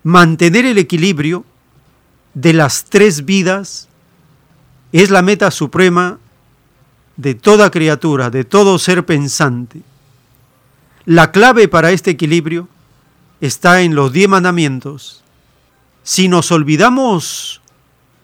[0.03, 1.45] Mantener el equilibrio
[2.35, 3.89] de las tres vidas
[4.93, 6.19] es la meta suprema
[7.17, 9.83] de toda criatura, de todo ser pensante.
[11.05, 12.69] La clave para este equilibrio
[13.40, 15.22] está en los diez mandamientos.
[16.03, 17.61] Si nos olvidamos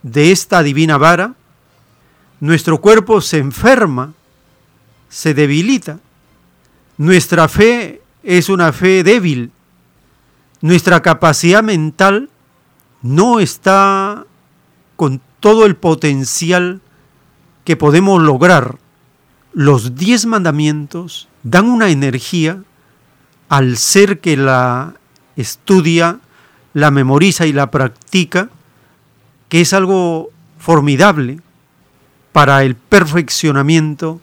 [0.03, 1.35] de esta divina vara,
[2.41, 4.15] nuestro cuerpo se enferma,
[5.09, 5.99] se debilita.
[6.97, 9.51] Nuestra fe es una fe débil.
[10.61, 12.31] Nuestra capacidad mental
[13.03, 14.27] no está
[14.97, 16.81] con todo el potencial
[17.65, 18.79] que podemos lograr.
[19.53, 22.63] Los diez mandamientos dan una energía
[23.49, 24.95] al ser que la
[25.37, 26.21] estudia,
[26.75, 28.49] la memoriza y la practica,
[29.49, 31.41] que es algo formidable
[32.33, 34.21] para el perfeccionamiento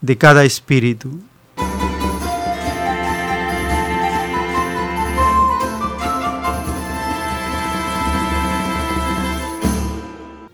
[0.00, 1.20] de cada espíritu.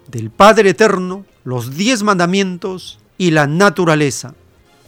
[0.08, 4.34] Del Padre Eterno, los diez mandamientos y la naturaleza,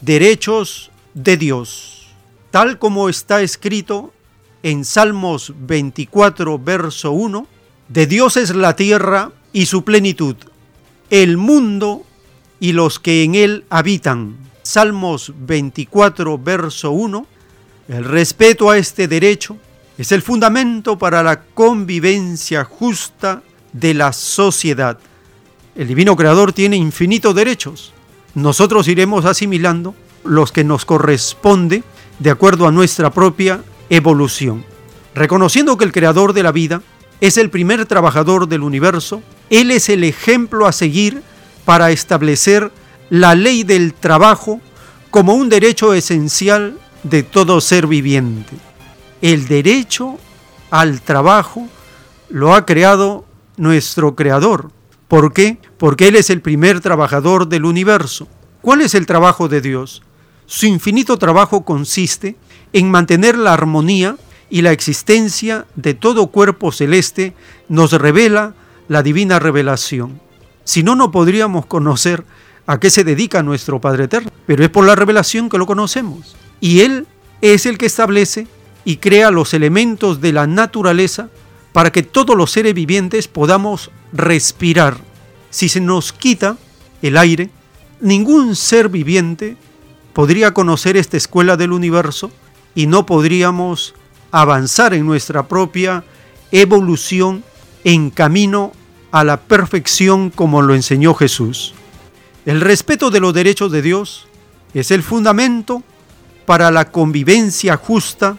[0.01, 2.09] derechos de Dios,
[2.51, 4.13] tal como está escrito
[4.67, 7.47] en Salmos 24, verso 1,
[7.89, 10.35] de Dios es la tierra y su plenitud,
[11.09, 12.05] el mundo
[12.59, 14.37] y los que en él habitan.
[14.65, 17.27] Salmos 24, verso 1.
[17.87, 19.57] El respeto a este derecho
[19.99, 24.99] es el fundamento para la convivencia justa de la sociedad.
[25.77, 27.93] El divino creador tiene infinitos derechos.
[28.35, 31.85] Nosotros iremos asimilando los que nos corresponde
[32.19, 34.65] de acuerdo a nuestra propia evolución.
[35.15, 36.83] Reconociendo que el creador de la vida
[37.21, 41.23] es el primer trabajador del universo, Él es el ejemplo a seguir
[41.65, 42.71] para establecer
[43.11, 44.61] la ley del trabajo
[45.11, 48.57] como un derecho esencial de todo ser viviente.
[49.23, 50.19] El derecho
[50.71, 51.69] al trabajo
[52.29, 53.25] lo ha creado
[53.57, 54.71] nuestro Creador.
[55.09, 55.59] ¿Por qué?
[55.79, 58.29] Porque Él es el primer trabajador del universo.
[58.61, 60.03] ¿Cuál es el trabajo de Dios?
[60.47, 62.37] Su infinito trabajo consiste
[62.77, 64.19] en mantener la armonía
[64.51, 67.33] y la existencia de todo cuerpo celeste
[67.71, 68.53] nos revela
[68.87, 70.21] la divina revelación.
[70.65, 72.25] Si no, no podríamos conocer
[72.67, 76.37] a qué se dedica nuestro Padre Eterno, pero es por la revelación que lo conocemos.
[76.61, 77.07] Y Él
[77.41, 78.47] es el que establece
[78.85, 81.31] y crea los elementos de la naturaleza
[81.73, 84.99] para que todos los seres vivientes podamos respirar.
[85.49, 86.59] Si se nos quita
[87.01, 87.49] el aire,
[88.03, 89.57] ningún ser viviente
[90.13, 92.31] podría conocer esta escuela del universo
[92.77, 93.95] y no podríamos
[94.31, 96.05] avanzar en nuestra propia
[96.53, 97.43] evolución
[97.83, 98.73] en camino
[99.11, 101.75] a la perfección como lo enseñó Jesús.
[102.45, 104.29] El respeto de los derechos de Dios
[104.75, 105.83] es el fundamento
[106.45, 108.37] para la convivencia justa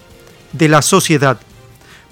[0.54, 1.40] de la sociedad,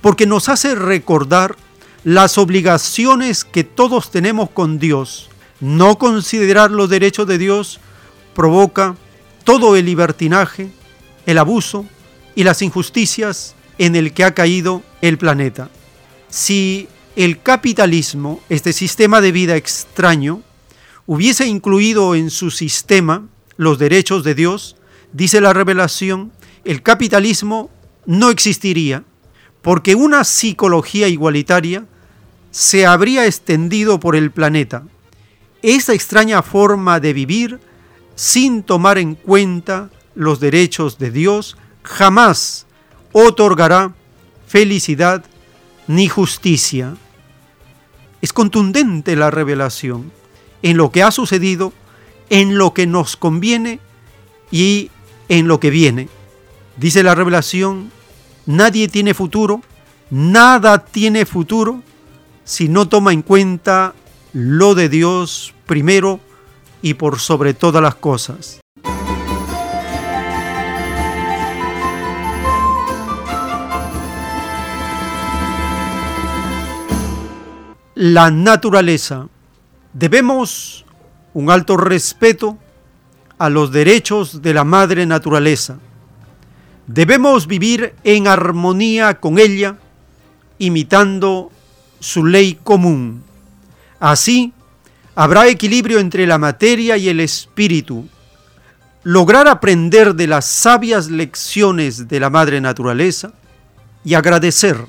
[0.01, 1.55] porque nos hace recordar
[2.03, 5.30] las obligaciones que todos tenemos con Dios.
[5.59, 7.80] No considerar los derechos de Dios
[8.34, 8.95] provoca
[9.43, 10.71] todo el libertinaje,
[11.28, 11.86] el abuso
[12.36, 15.69] y las injusticias en el que ha caído el planeta.
[16.29, 20.41] Si el capitalismo, este sistema de vida extraño,
[21.05, 23.27] hubiese incluido en su sistema
[23.57, 24.75] los derechos de Dios,
[25.13, 26.31] dice la revelación,
[26.65, 27.69] el capitalismo
[28.05, 29.03] no existiría,
[29.61, 31.86] porque una psicología igualitaria
[32.51, 34.83] se habría extendido por el planeta.
[35.61, 37.59] Esa extraña forma de vivir
[38.15, 42.65] sin tomar en cuenta los derechos de Dios jamás
[43.13, 43.93] otorgará
[44.47, 45.23] felicidad
[45.88, 46.95] ni justicia.
[48.21, 50.11] Es contundente la revelación
[50.61, 51.71] en lo que ha sucedido,
[52.29, 53.79] en lo que nos conviene
[54.51, 54.89] y
[55.29, 56.09] en lo que viene.
[56.77, 57.91] Dice la revelación,
[58.45, 59.61] nadie tiene futuro,
[60.09, 61.83] nada tiene futuro
[62.43, 63.93] si no toma en cuenta
[64.33, 66.19] lo de Dios primero
[66.81, 68.64] y por sobre todas las cosas.
[77.96, 79.30] La naturaleza.
[79.93, 80.84] Debemos
[81.34, 82.58] un alto respeto
[83.38, 85.78] a los derechos de la madre naturaleza.
[86.88, 89.78] Debemos vivir en armonía con ella,
[90.58, 91.54] imitando
[92.02, 93.24] su ley común.
[94.02, 94.52] Así,
[95.16, 98.10] habrá equilibrio entre la materia y el espíritu.
[99.04, 103.32] Lograr aprender de las sabias lecciones de la madre naturaleza
[104.04, 104.86] y agradecer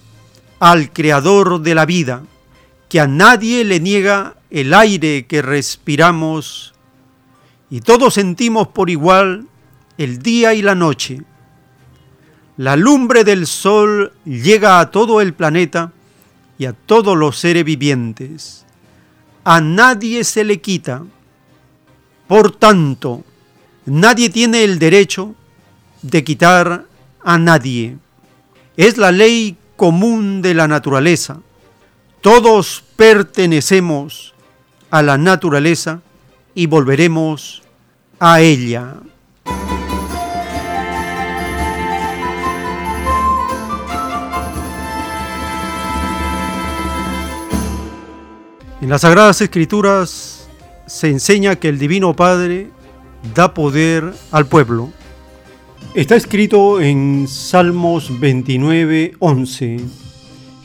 [0.58, 2.22] al creador de la vida,
[2.98, 6.74] a nadie le niega el aire que respiramos
[7.70, 9.46] y todos sentimos por igual
[9.98, 11.22] el día y la noche.
[12.56, 15.92] La lumbre del sol llega a todo el planeta
[16.58, 18.64] y a todos los seres vivientes.
[19.44, 21.04] A nadie se le quita.
[22.26, 23.24] Por tanto,
[23.84, 25.34] nadie tiene el derecho
[26.02, 26.86] de quitar
[27.22, 27.98] a nadie.
[28.76, 31.40] Es la ley común de la naturaleza.
[32.26, 34.34] Todos pertenecemos
[34.90, 36.00] a la naturaleza
[36.56, 37.62] y volveremos
[38.18, 38.94] a ella.
[48.80, 50.48] En las Sagradas Escrituras
[50.88, 52.70] se enseña que el Divino Padre
[53.36, 54.90] da poder al pueblo.
[55.94, 60.05] Está escrito en Salmos 29, 11.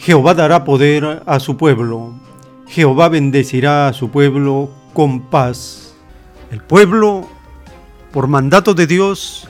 [0.01, 2.15] Jehová dará poder a su pueblo.
[2.67, 5.93] Jehová bendecirá a su pueblo con paz.
[6.49, 7.29] El pueblo,
[8.11, 9.47] por mandato de Dios,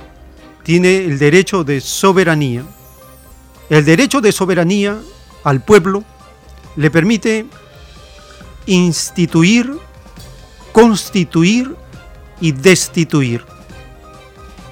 [0.63, 2.65] tiene el derecho de soberanía.
[3.69, 4.99] El derecho de soberanía
[5.45, 6.03] al pueblo
[6.75, 7.45] le permite
[8.65, 9.71] instituir,
[10.73, 11.77] constituir
[12.41, 13.45] y destituir.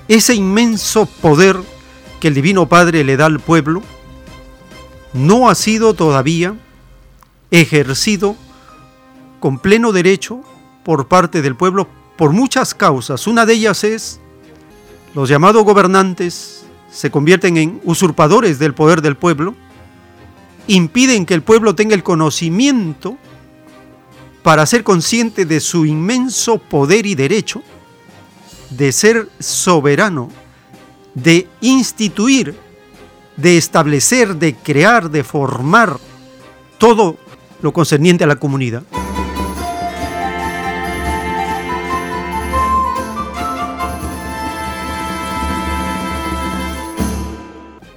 [0.10, 1.56] Ese inmenso poder
[2.20, 3.82] que el Divino Padre le da al pueblo
[5.14, 6.55] no ha sido todavía
[7.51, 8.36] ejercido
[9.39, 10.41] con pleno derecho
[10.84, 11.88] por parte del pueblo
[12.18, 13.28] por muchas causas.
[13.28, 14.20] Una de ellas es
[15.16, 19.55] los llamados gobernantes se convierten en usurpadores del poder del pueblo,
[20.68, 23.18] impiden que el pueblo tenga el conocimiento
[24.43, 27.62] para ser consciente de su inmenso poder y derecho
[28.70, 30.30] de ser soberano,
[31.14, 32.55] de instituir,
[33.42, 35.98] de establecer, de crear, de formar
[36.78, 37.18] todo
[37.62, 38.84] lo concerniente a la comunidad.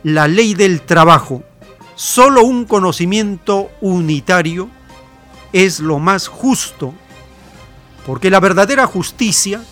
[0.04, 1.42] La ley del trabajo,
[1.94, 4.68] solo un conocimiento unitario
[5.52, 6.94] es lo más justo,
[8.06, 9.62] porque la verdadera justicia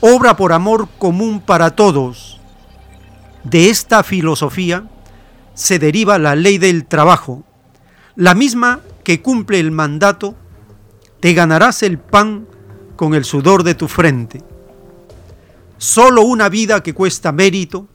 [0.00, 2.40] obra por amor común para todos.
[3.44, 4.84] De esta filosofía
[5.54, 7.44] se deriva la ley del trabajo,
[8.16, 10.34] la misma que cumple el mandato,
[11.20, 12.46] te ganarás el pan
[12.96, 14.42] con el sudor de tu frente.
[15.78, 17.88] Solo una vida que cuesta mérito,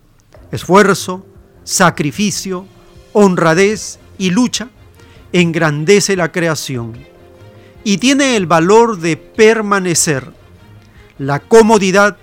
[0.51, 1.26] esfuerzo,
[1.64, 2.66] sacrificio,
[3.14, 4.70] honradez y lucha
[5.34, 6.97] engrandece la creación
[7.84, 10.32] y tiene el valor de permanecer.
[11.18, 12.18] La comodidad,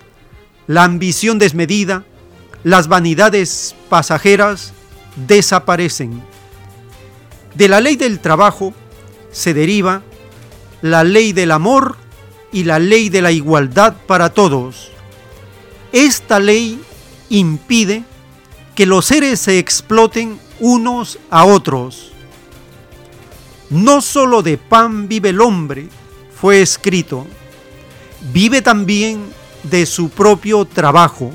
[0.67, 2.05] la ambición desmedida,
[2.65, 4.73] las vanidades pasajeras
[5.17, 6.23] desaparecen.
[7.55, 8.75] De la ley del trabajo
[9.31, 10.03] se deriva
[10.83, 11.97] la ley del amor
[12.53, 14.91] y la ley de la igualdad para todos.
[15.93, 16.81] Esta ley
[17.29, 18.05] impide
[18.75, 22.15] que los seres se exploten unos a otros
[23.75, 25.89] no solo de pan vive el hombre,
[26.35, 27.27] fue escrito,
[28.33, 29.25] vive también
[29.65, 31.33] de su propio trabajo,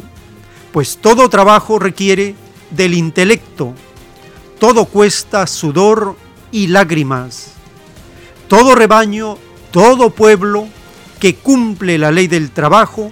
[0.72, 2.36] pues todo trabajo requiere
[2.72, 3.74] del intelecto,
[4.60, 6.16] todo cuesta sudor
[6.52, 7.54] y lágrimas.
[8.48, 9.38] Todo rebaño,
[9.72, 10.68] todo pueblo
[11.20, 13.12] que cumple la ley del trabajo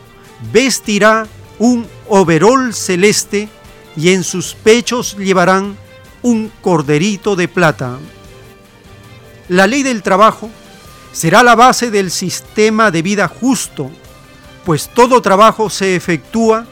[0.51, 1.27] vestirá
[1.59, 3.49] un overol celeste
[3.95, 5.77] y en sus pechos llevarán
[6.21, 7.97] un corderito de plata.
[9.49, 10.49] La ley del trabajo
[11.11, 13.89] será la base del sistema de vida justo,
[14.65, 16.67] pues todo trabajo se efectúa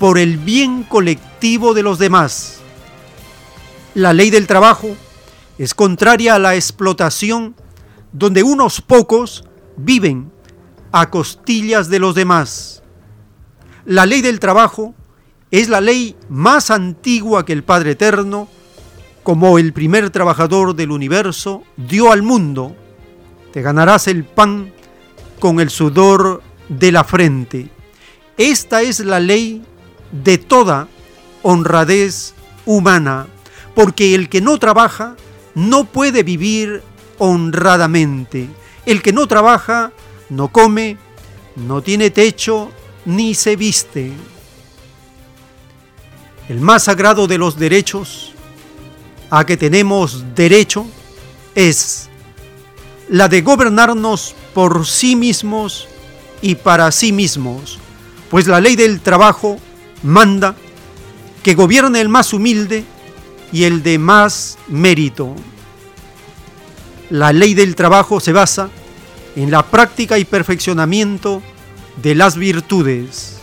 [0.00, 2.60] por el bien colectivo de los demás.
[3.94, 4.96] La ley del trabajo
[5.58, 7.54] es contraria a la explotación
[8.10, 9.44] donde unos pocos
[9.76, 10.32] viven
[10.90, 12.82] a costillas de los demás.
[13.84, 14.94] La ley del trabajo
[15.50, 18.48] es la ley más antigua que el Padre Eterno,
[19.22, 22.74] como el primer trabajador del universo, dio al mundo.
[23.52, 24.72] Te ganarás el pan
[25.40, 27.68] con el sudor de la frente.
[28.38, 29.62] Esta es la ley
[30.12, 30.88] de toda
[31.42, 32.34] honradez
[32.66, 33.26] humana,
[33.74, 35.16] porque el que no trabaja
[35.54, 36.82] no puede vivir
[37.18, 38.48] honradamente.
[38.86, 39.92] El que no trabaja
[40.28, 40.96] no come,
[41.56, 42.70] no tiene techo,
[43.04, 44.12] ni se viste.
[46.48, 48.32] El más sagrado de los derechos
[49.30, 50.86] a que tenemos derecho
[51.54, 52.08] es
[53.08, 55.88] la de gobernarnos por sí mismos
[56.42, 57.78] y para sí mismos,
[58.30, 59.58] pues la ley del trabajo
[60.02, 60.54] manda
[61.42, 62.84] que gobierne el más humilde
[63.52, 65.34] y el de más mérito.
[67.10, 68.70] La ley del trabajo se basa
[69.36, 71.42] en la práctica y perfeccionamiento
[72.02, 73.38] de las virtudes,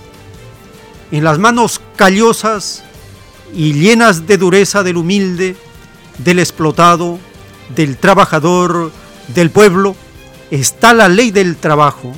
[1.11, 2.83] en las manos callosas
[3.53, 5.55] y llenas de dureza del humilde,
[6.17, 7.19] del explotado,
[7.75, 8.91] del trabajador,
[9.29, 9.95] del pueblo,
[10.51, 12.13] está la ley del trabajo.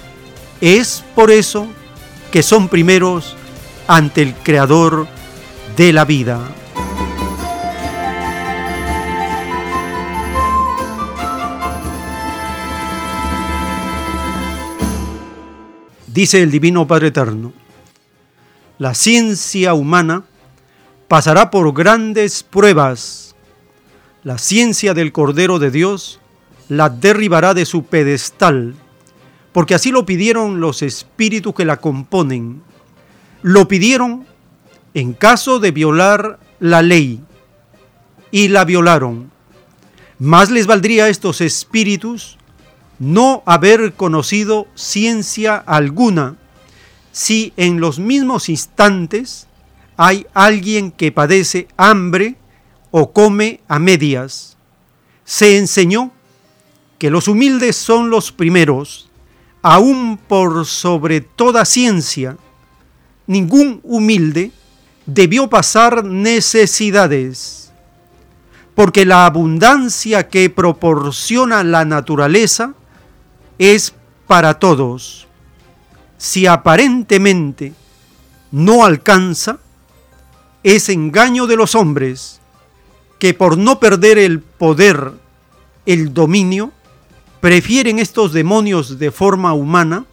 [0.61, 1.67] Es por eso
[2.31, 3.35] que son primeros
[3.89, 5.07] ante el Creador
[5.75, 6.39] de la vida.
[16.05, 17.51] Dice el Divino Padre Eterno,
[18.77, 20.23] la ciencia humana
[21.07, 23.35] pasará por grandes pruebas.
[24.23, 26.19] La ciencia del Cordero de Dios
[26.67, 28.75] la derribará de su pedestal,
[29.51, 32.68] porque así lo pidieron los espíritus que la componen.
[33.41, 34.25] Lo pidieron
[34.93, 37.21] en caso de violar la ley,
[38.31, 39.31] y la violaron.
[40.19, 42.37] Más les valdría a estos espíritus
[42.99, 46.35] no haber conocido ciencia alguna
[47.11, 49.47] si en los mismos instantes
[49.97, 52.35] hay alguien que padece hambre
[52.91, 54.57] o come a medias.
[55.23, 56.11] Se enseñó
[56.97, 59.09] que los humildes son los primeros,
[59.61, 62.37] aún por sobre toda ciencia.
[63.29, 64.51] Ningún humilde
[65.05, 67.71] debió pasar necesidades,
[68.73, 72.73] porque la abundancia que proporciona la naturaleza
[73.59, 73.93] es
[74.25, 75.27] para todos.
[76.17, 77.73] Si aparentemente
[78.51, 79.59] no alcanza,
[80.63, 82.41] es engaño de los hombres
[83.19, 85.11] que por no perder el poder,
[85.85, 86.71] el dominio,
[87.41, 90.05] prefieren estos demonios de forma humana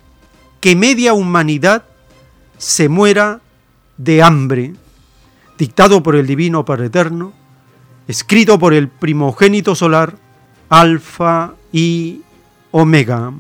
[0.60, 1.85] que media humanidad
[2.58, 3.40] se muera
[3.96, 4.74] de hambre,
[5.58, 7.32] dictado por el Divino Padre Eterno,
[8.08, 10.16] escrito por el primogénito solar,
[10.68, 12.22] Alfa y
[12.70, 13.32] Omega.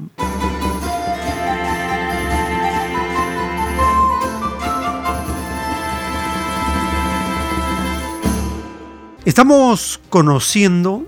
[9.24, 11.04] Estamos conociendo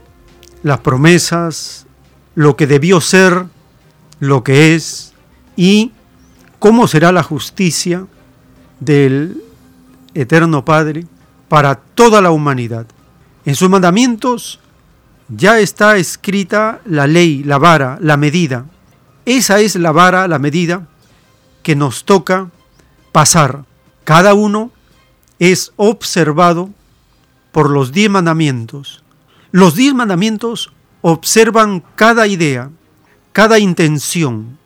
[0.64, 1.86] las promesas,
[2.34, 3.46] lo que debió ser,
[4.18, 5.14] lo que es
[5.56, 5.92] y
[6.58, 8.06] cómo será la justicia
[8.80, 9.42] del
[10.14, 11.06] Eterno Padre
[11.48, 12.86] para toda la humanidad.
[13.44, 14.60] En sus mandamientos
[15.28, 18.66] ya está escrita la ley, la vara, la medida.
[19.24, 20.86] Esa es la vara, la medida
[21.62, 22.50] que nos toca
[23.12, 23.64] pasar.
[24.04, 24.70] Cada uno
[25.38, 26.70] es observado
[27.52, 29.02] por los diez mandamientos.
[29.50, 32.70] Los diez mandamientos observan cada idea,
[33.32, 34.57] cada intención,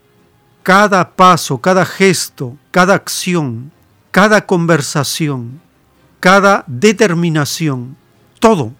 [0.62, 3.72] cada paso, cada gesto, cada acción,
[4.10, 5.60] cada conversación,
[6.20, 7.96] cada determinación,
[8.38, 8.72] todo.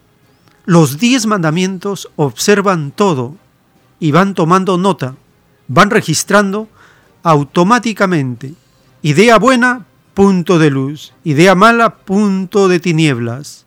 [0.65, 3.37] Los diez mandamientos observan todo
[3.99, 5.17] y van tomando nota,
[5.67, 6.69] van registrando
[7.23, 8.55] automáticamente.
[9.03, 11.13] Idea buena, punto de luz.
[11.25, 13.65] Idea mala, punto de tinieblas.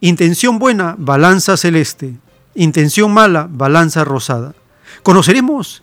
[0.00, 2.16] Intención buena, balanza celeste.
[2.54, 4.54] Intención mala, balanza rosada.
[5.02, 5.82] Conoceremos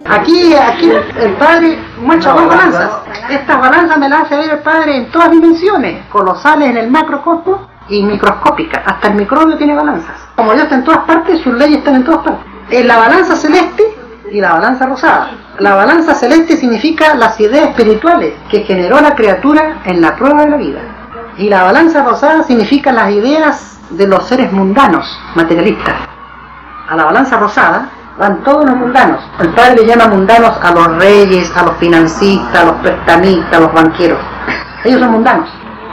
[0.08, 0.88] Aquí, aquí
[1.20, 2.90] el padre muestra dos balanzas.
[3.28, 7.75] Estas balanzas me las hace ver el padre en todas dimensiones, colosales en el macrocosmos
[7.88, 8.82] y microscópicas.
[8.84, 10.16] Hasta el microbio tiene balanzas.
[10.34, 12.44] Como Dios está en todas partes, sus leyes están en todas partes.
[12.70, 13.84] En la balanza celeste
[14.30, 15.30] y la balanza rosada.
[15.58, 20.50] La balanza celeste significa las ideas espirituales que generó la criatura en la prueba de
[20.50, 20.80] la vida.
[21.38, 25.94] Y la balanza rosada significa las ideas de los seres mundanos, materialistas.
[26.88, 29.20] A la balanza rosada van todos los mundanos.
[29.38, 33.60] El padre le llama mundanos a los reyes, a los financistas, a los prestamistas, a
[33.60, 34.18] los banqueros.
[34.84, 35.48] Ellos son mundanos,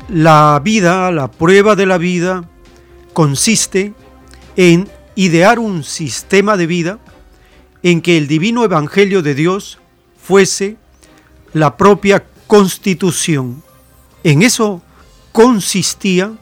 [0.08, 2.44] La vida, la prueba de la vida,
[3.14, 3.94] consiste
[4.56, 6.98] en idear un sistema de vida
[7.82, 9.78] en que el divino evangelio de Dios
[10.16, 10.76] fuese
[11.52, 13.62] la propia constitución.
[14.24, 14.82] En eso
[15.32, 16.32] consistía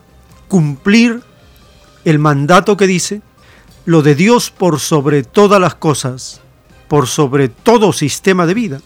[0.49, 1.23] cumplir
[2.05, 3.23] el mandato que dice,
[3.87, 6.41] lo de Dios por sobre todas las cosas,
[6.89, 8.81] por sobre todo sistema de vida.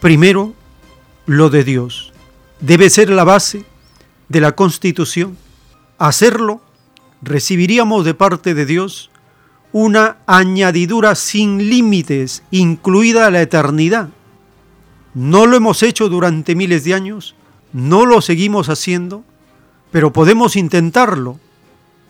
[0.00, 0.54] Primero,
[1.26, 2.12] lo de Dios.
[2.60, 3.64] Debe ser la base
[4.28, 5.36] de la constitución.
[5.98, 6.60] Hacerlo,
[7.22, 9.10] recibiríamos de parte de Dios
[9.78, 14.08] una añadidura sin límites, incluida la eternidad.
[15.12, 17.34] No lo hemos hecho durante miles de años,
[17.74, 19.22] no lo seguimos haciendo,
[19.90, 21.38] pero podemos intentarlo.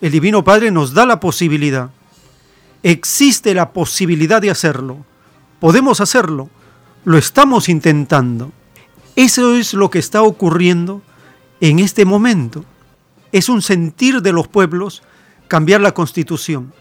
[0.00, 1.90] El Divino Padre nos da la posibilidad.
[2.84, 5.04] Existe la posibilidad de hacerlo.
[5.58, 6.48] Podemos hacerlo.
[7.04, 8.52] Lo estamos intentando.
[9.16, 11.02] Eso es lo que está ocurriendo
[11.60, 12.64] en este momento.
[13.32, 15.02] Es un sentir de los pueblos
[15.48, 16.72] cambiar la constitución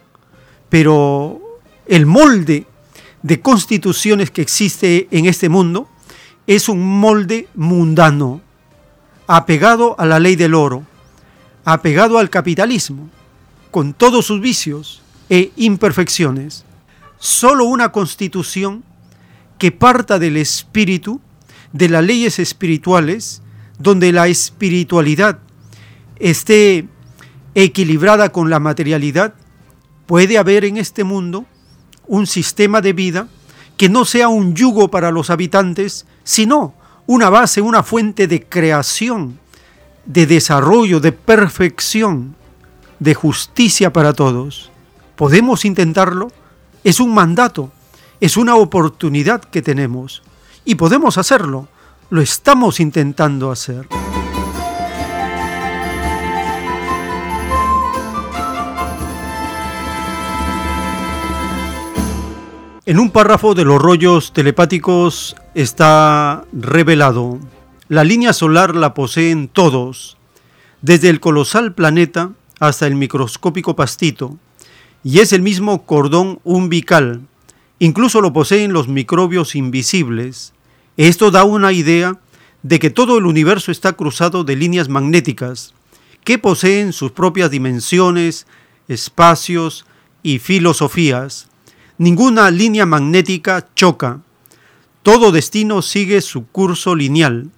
[0.75, 1.39] pero
[1.87, 2.67] el molde
[3.23, 5.87] de constituciones que existe en este mundo
[6.47, 8.41] es un molde mundano,
[9.25, 10.83] apegado a la ley del oro,
[11.63, 13.09] apegado al capitalismo,
[13.71, 16.65] con todos sus vicios e imperfecciones.
[17.19, 18.83] Solo una constitución
[19.57, 21.21] que parta del espíritu,
[21.71, 23.41] de las leyes espirituales,
[23.79, 25.39] donde la espiritualidad
[26.19, 26.89] esté
[27.53, 29.35] equilibrada con la materialidad,
[30.05, 31.45] puede haber en este mundo
[32.07, 33.27] un sistema de vida
[33.77, 36.73] que no sea un yugo para los habitantes, sino
[37.07, 39.39] una base, una fuente de creación,
[40.05, 42.35] de desarrollo, de perfección,
[42.99, 44.71] de justicia para todos.
[45.15, 46.31] ¿Podemos intentarlo?
[46.83, 47.71] Es un mandato,
[48.21, 50.23] es una oportunidad que tenemos
[50.63, 51.67] y podemos hacerlo.
[52.09, 53.87] Lo estamos intentando hacer.
[62.87, 67.39] En un párrafo de los rollos telepáticos está revelado,
[67.87, 70.17] la línea solar la poseen todos,
[70.83, 74.37] desde el colosal planeta hasta el microscópico pastito,
[75.03, 77.21] y es el mismo cordón umbilical,
[77.79, 80.53] incluso lo poseen los microbios invisibles.
[80.95, 82.19] Esto da una idea
[82.61, 85.73] de que todo el universo está cruzado de líneas magnéticas,
[86.23, 88.45] que poseen sus propias dimensiones,
[88.87, 89.87] espacios
[90.21, 91.49] y filosofías
[91.97, 94.19] Ninguna línea magnética choca.
[95.01, 97.51] Todo destino sigue su curso lineal.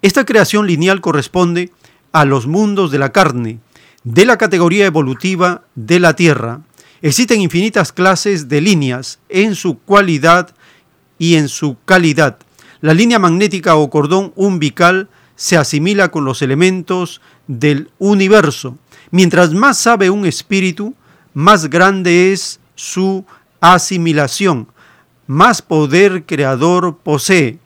[0.00, 1.72] Esta creación lineal corresponde
[2.12, 3.58] a los mundos de la carne,
[4.04, 6.60] de la categoría evolutiva de la Tierra.
[7.02, 10.54] Existen infinitas clases de líneas en su cualidad
[11.18, 12.38] y en su calidad.
[12.80, 18.78] La línea magnética o cordón umbilical se asimila con los elementos del universo.
[19.10, 20.94] Mientras más sabe un espíritu,
[21.32, 23.24] más grande es su
[23.72, 24.68] asimilación,
[25.26, 27.58] más poder creador posee,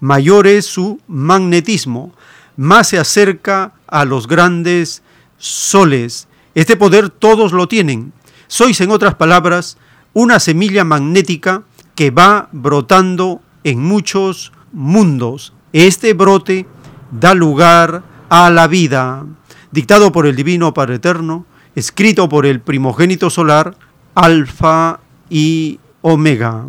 [0.00, 2.12] mayor es su magnetismo,
[2.56, 5.02] más se acerca a los grandes
[5.38, 6.28] soles.
[6.54, 8.12] Este poder todos lo tienen.
[8.48, 9.78] Sois, en otras palabras,
[10.12, 11.62] una semilla magnética
[11.94, 15.54] que va brotando en muchos mundos.
[15.72, 16.66] Este brote
[17.10, 19.24] da lugar a la vida,
[19.70, 23.76] dictado por el Divino Padre Eterno, escrito por el primogénito solar,
[24.14, 26.66] Alfa y Omega.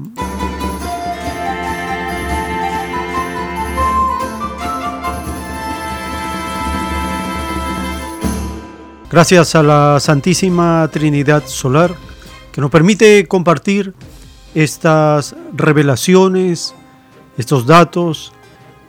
[9.09, 11.95] Gracias a la Santísima Trinidad Solar
[12.51, 13.93] que nos permite compartir
[14.53, 16.75] estas revelaciones,
[17.37, 18.33] estos datos,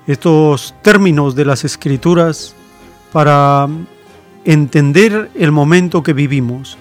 [0.06, 2.54] estos términos de las escrituras
[3.12, 3.68] para
[4.44, 6.78] entender el momento que vivimos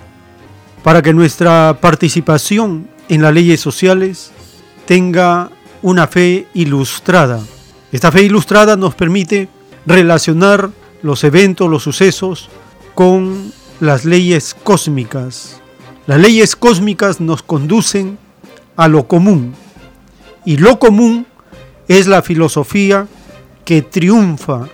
[0.87, 4.31] para que nuestra participación en las leyes sociales
[4.85, 7.41] tenga una fe ilustrada.
[7.91, 9.49] Esta fe ilustrada nos permite
[9.85, 10.69] relacionar
[11.01, 12.47] los eventos, los sucesos
[12.95, 15.59] con las leyes cósmicas.
[16.05, 18.17] Las leyes cósmicas nos conducen
[18.77, 19.55] a lo común
[20.45, 21.27] y lo común
[21.89, 23.07] es la filosofía
[23.65, 24.69] que triunfa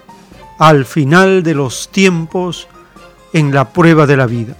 [0.59, 2.67] al final de los tiempos
[3.33, 4.55] en la prueba de la vida.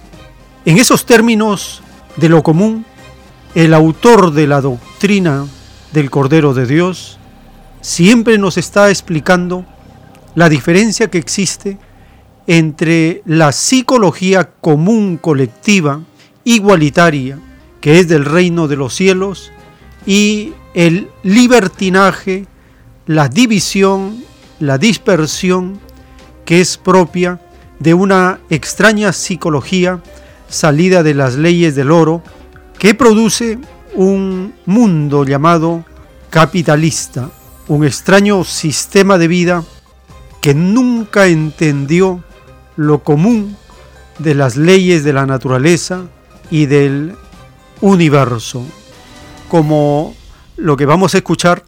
[0.66, 1.82] En esos términos
[2.16, 2.86] de lo común,
[3.54, 5.46] el autor de la doctrina
[5.92, 7.18] del Cordero de Dios
[7.82, 9.66] siempre nos está explicando
[10.34, 11.76] la diferencia que existe
[12.46, 16.00] entre la psicología común colectiva,
[16.44, 17.38] igualitaria,
[17.82, 19.52] que es del reino de los cielos,
[20.06, 22.46] y el libertinaje,
[23.06, 24.24] la división,
[24.60, 25.78] la dispersión,
[26.46, 27.38] que es propia
[27.80, 30.00] de una extraña psicología
[30.48, 32.22] salida de las leyes del oro,
[32.78, 33.58] que produce
[33.94, 35.84] un mundo llamado
[36.30, 37.30] capitalista,
[37.68, 39.64] un extraño sistema de vida
[40.40, 42.22] que nunca entendió
[42.76, 43.56] lo común
[44.18, 46.02] de las leyes de la naturaleza
[46.50, 47.14] y del
[47.80, 48.64] universo,
[49.48, 50.14] como
[50.56, 51.64] lo que vamos a escuchar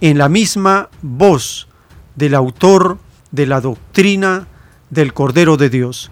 [0.00, 1.68] en la misma voz
[2.14, 2.98] del autor
[3.30, 4.46] de la doctrina
[4.90, 6.10] del Cordero de Dios.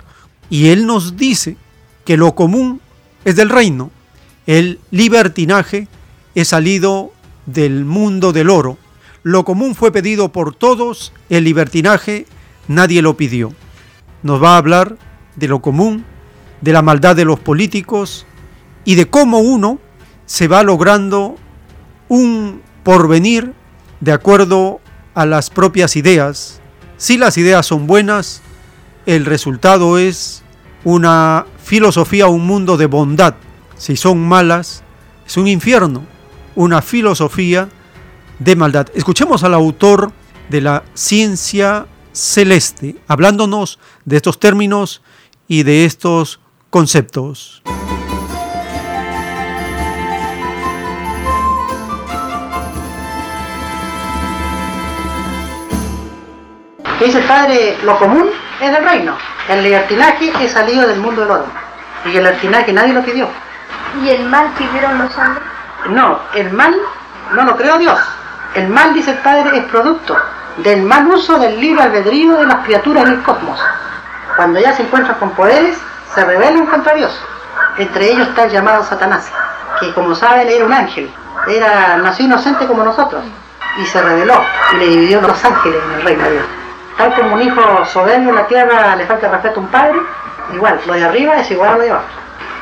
[0.50, 1.56] Y él nos dice
[2.05, 2.80] que lo común
[3.24, 3.90] es del reino,
[4.46, 5.88] el libertinaje
[6.34, 7.12] es salido
[7.46, 8.78] del mundo del oro.
[9.22, 12.26] Lo común fue pedido por todos, el libertinaje
[12.68, 13.53] nadie lo pidió.
[14.22, 14.96] Nos va a hablar
[15.36, 16.05] de lo común,
[16.61, 18.26] de la maldad de los políticos
[18.84, 19.78] y de cómo uno
[20.26, 21.36] se va logrando
[22.09, 23.53] un porvenir
[24.00, 24.80] de acuerdo
[25.14, 26.61] a las propias ideas.
[26.96, 28.42] Si las ideas son buenas,
[29.07, 30.41] el resultado es
[30.85, 33.35] una filosofía, un mundo de bondad.
[33.76, 34.83] Si son malas,
[35.26, 36.05] es un infierno,
[36.55, 37.68] una filosofía
[38.39, 38.89] de maldad.
[38.95, 40.12] Escuchemos al autor
[40.49, 45.03] de la ciencia celeste, hablándonos de estos términos
[45.49, 47.62] y de estos conceptos.
[56.99, 57.76] ¿Qué dice el padre?
[57.83, 58.26] Lo común
[58.61, 59.32] es del reino.
[59.49, 61.47] El libertinaje es salido del mundo del oro.
[62.05, 63.28] Y el libertinaje nadie lo pidió.
[64.03, 65.45] ¿Y el mal pidieron los hombres?
[65.86, 66.74] No, el mal
[67.32, 67.99] no lo creó Dios.
[68.55, 70.16] El mal, dice el Padre, es producto
[70.59, 73.59] del mal uso del libre albedrío de las criaturas en el cosmos.
[74.36, 75.78] Cuando ya se encuentran con poderes,
[76.14, 77.18] se rebelan contra Dios.
[77.78, 79.30] Entre ellos está el llamado Satanás,
[79.80, 81.11] que como saben era un ángel.
[81.49, 83.22] Era, nació inocente como nosotros
[83.78, 84.40] y se rebeló
[84.74, 86.45] y le dividió los ángeles en el reino de Dios.
[86.97, 89.99] Tal como un hijo soberbio en la tierra le falta respeto a un padre,
[90.53, 92.07] igual, lo de arriba es igual a lo de abajo.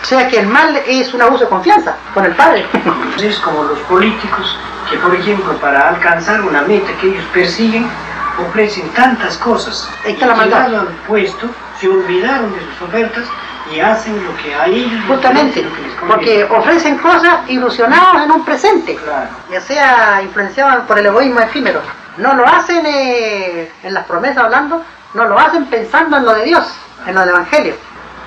[0.03, 2.65] O sea que el mal es un abuso de confianza con el Padre.
[3.23, 4.59] Es como los políticos
[4.89, 7.87] que, por ejemplo, para alcanzar una meta que ellos persiguen,
[8.49, 9.91] ofrecen tantas cosas.
[10.05, 10.75] Ahí está la maldad.
[10.75, 11.47] Al puesto,
[11.79, 13.25] se olvidaron de sus ofertas
[13.71, 18.31] y hacen lo que a ellos Justamente, lo que les porque ofrecen cosas ilusionados en
[18.31, 19.29] un presente, Claro.
[19.51, 21.81] ya sea influenciados por el egoísmo efímero.
[22.21, 24.83] No lo hacen eh, en las promesas hablando,
[25.15, 26.65] no lo hacen pensando en lo de Dios,
[27.07, 27.75] en lo del Evangelio.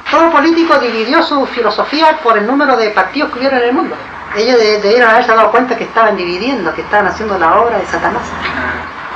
[0.10, 3.96] Todo político dividió su filosofía por el número de partidos que hubieron en el mundo.
[4.36, 7.86] Ellos de- debieron haberse dado cuenta que estaban dividiendo, que estaban haciendo la obra de
[7.86, 8.24] Satanás.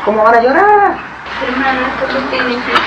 [0.05, 0.95] ¿Cómo van a llorar?
[1.47, 2.79] Hermano, ¿esto qué significa?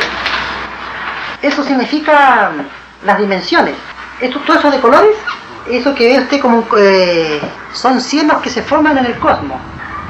[1.43, 3.75] Eso significa mm, las dimensiones.
[4.21, 5.17] Esto, todo eso de colores,
[5.69, 7.41] eso que ve usted como eh,
[7.73, 9.59] son cielos que se forman en el cosmos.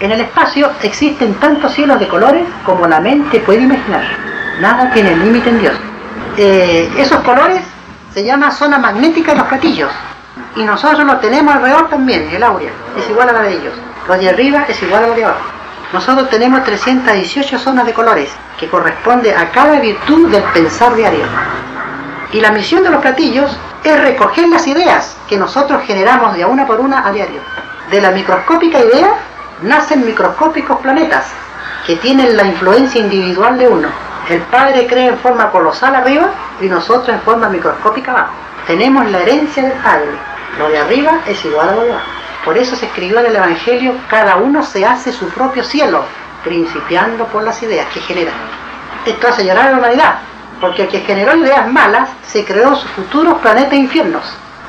[0.00, 4.02] En el espacio existen tantos cielos de colores como la mente puede imaginar.
[4.58, 5.74] Nada tiene límite en Dios.
[6.38, 7.60] Eh, esos colores
[8.14, 9.90] se llama zona magnética de los platillos.
[10.56, 13.74] Y nosotros lo tenemos alrededor también, el áurea, es igual a la de ellos.
[14.08, 15.44] Lo de arriba es igual a lo de abajo.
[15.92, 21.26] Nosotros tenemos 318 zonas de colores, que corresponde a cada virtud del pensar diario.
[22.32, 26.46] Y la misión de los platillos es recoger las ideas que nosotros generamos de a
[26.46, 27.40] una por una a diario.
[27.90, 29.10] De la microscópica idea
[29.62, 31.26] nacen microscópicos planetas
[31.86, 33.88] que tienen la influencia individual de uno.
[34.28, 36.30] El Padre cree en forma colosal arriba
[36.60, 38.32] y nosotros en forma microscópica abajo.
[38.66, 40.10] Tenemos la herencia del Padre.
[40.58, 42.06] Lo de arriba es igual a lo de abajo.
[42.44, 46.04] Por eso se escribió en el Evangelio, cada uno se hace su propio cielo,
[46.42, 48.34] principiando por las ideas que generan.
[49.04, 50.14] Esto hace llorar a la humanidad,
[50.60, 54.24] porque el que generó ideas malas se creó sus futuros planetas infiernos,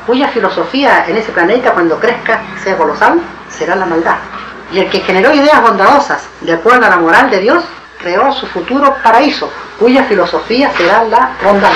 [0.05, 4.17] cuya filosofía en ese planeta cuando crezca sea colosal, será la maldad.
[4.73, 7.63] Y el que generó ideas bondadosas, de acuerdo a la moral de Dios,
[7.99, 11.73] creó su futuro paraíso, cuya filosofía será la bondad.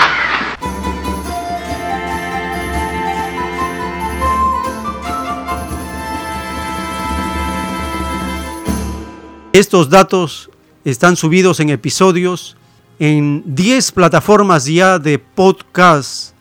[9.51, 10.49] Estos datos
[10.85, 12.55] están subidos en episodios
[12.99, 16.33] en 10 plataformas ya de podcast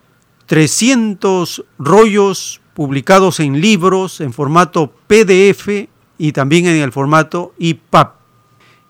[0.47, 8.07] 300 rollos publicados en libros en formato PDF y también en el formato EPUB.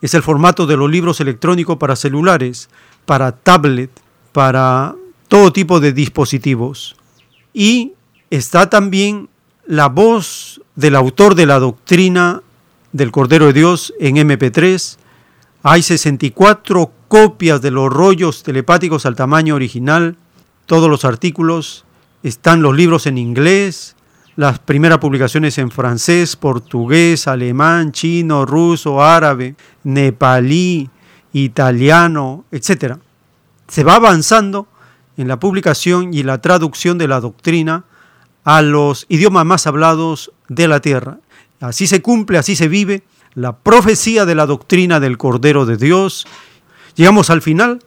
[0.02, 2.70] Es el formato de los libros electrónicos para celulares,
[3.06, 3.92] para tablet,
[4.32, 4.96] para
[5.30, 6.98] todo tipo de dispositivos.
[7.54, 7.94] Y
[8.30, 9.30] está también
[9.66, 12.42] la voz del autor de la doctrina
[12.92, 14.98] del Cordero de Dios en MP3.
[15.64, 20.18] Hay 64 copias de los rollos telepáticos al tamaño original
[20.70, 21.84] todos los artículos,
[22.22, 23.96] están los libros en inglés,
[24.36, 30.88] las primeras publicaciones en francés, portugués, alemán, chino, ruso, árabe, nepalí,
[31.34, 32.98] italiano, etc.
[33.68, 34.68] Se va avanzando
[35.20, 37.84] en la publicación y la traducción de la doctrina
[38.46, 41.20] a los idiomas más hablados de la tierra.
[41.60, 43.04] Así se cumple, así se vive
[43.34, 46.26] la profecía de la doctrina del Cordero de Dios.
[46.96, 47.84] Llegamos al final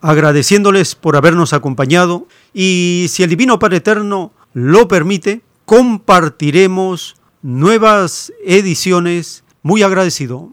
[0.00, 9.44] agradeciéndoles por habernos acompañado y si el Divino Padre Eterno lo permite, compartiremos nuevas ediciones.
[9.62, 10.52] Muy agradecido.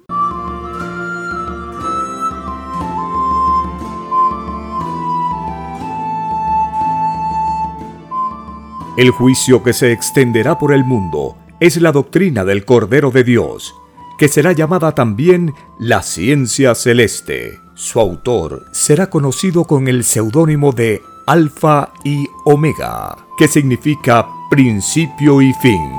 [9.00, 13.74] El juicio que se extenderá por el mundo es la doctrina del Cordero de Dios,
[14.18, 17.62] que será llamada también la ciencia celeste.
[17.76, 25.54] Su autor será conocido con el seudónimo de Alfa y Omega, que significa principio y
[25.54, 25.94] fin.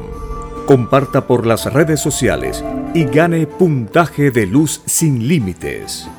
[0.65, 6.09] Comparta por las redes sociales y gane puntaje de luz sin límites.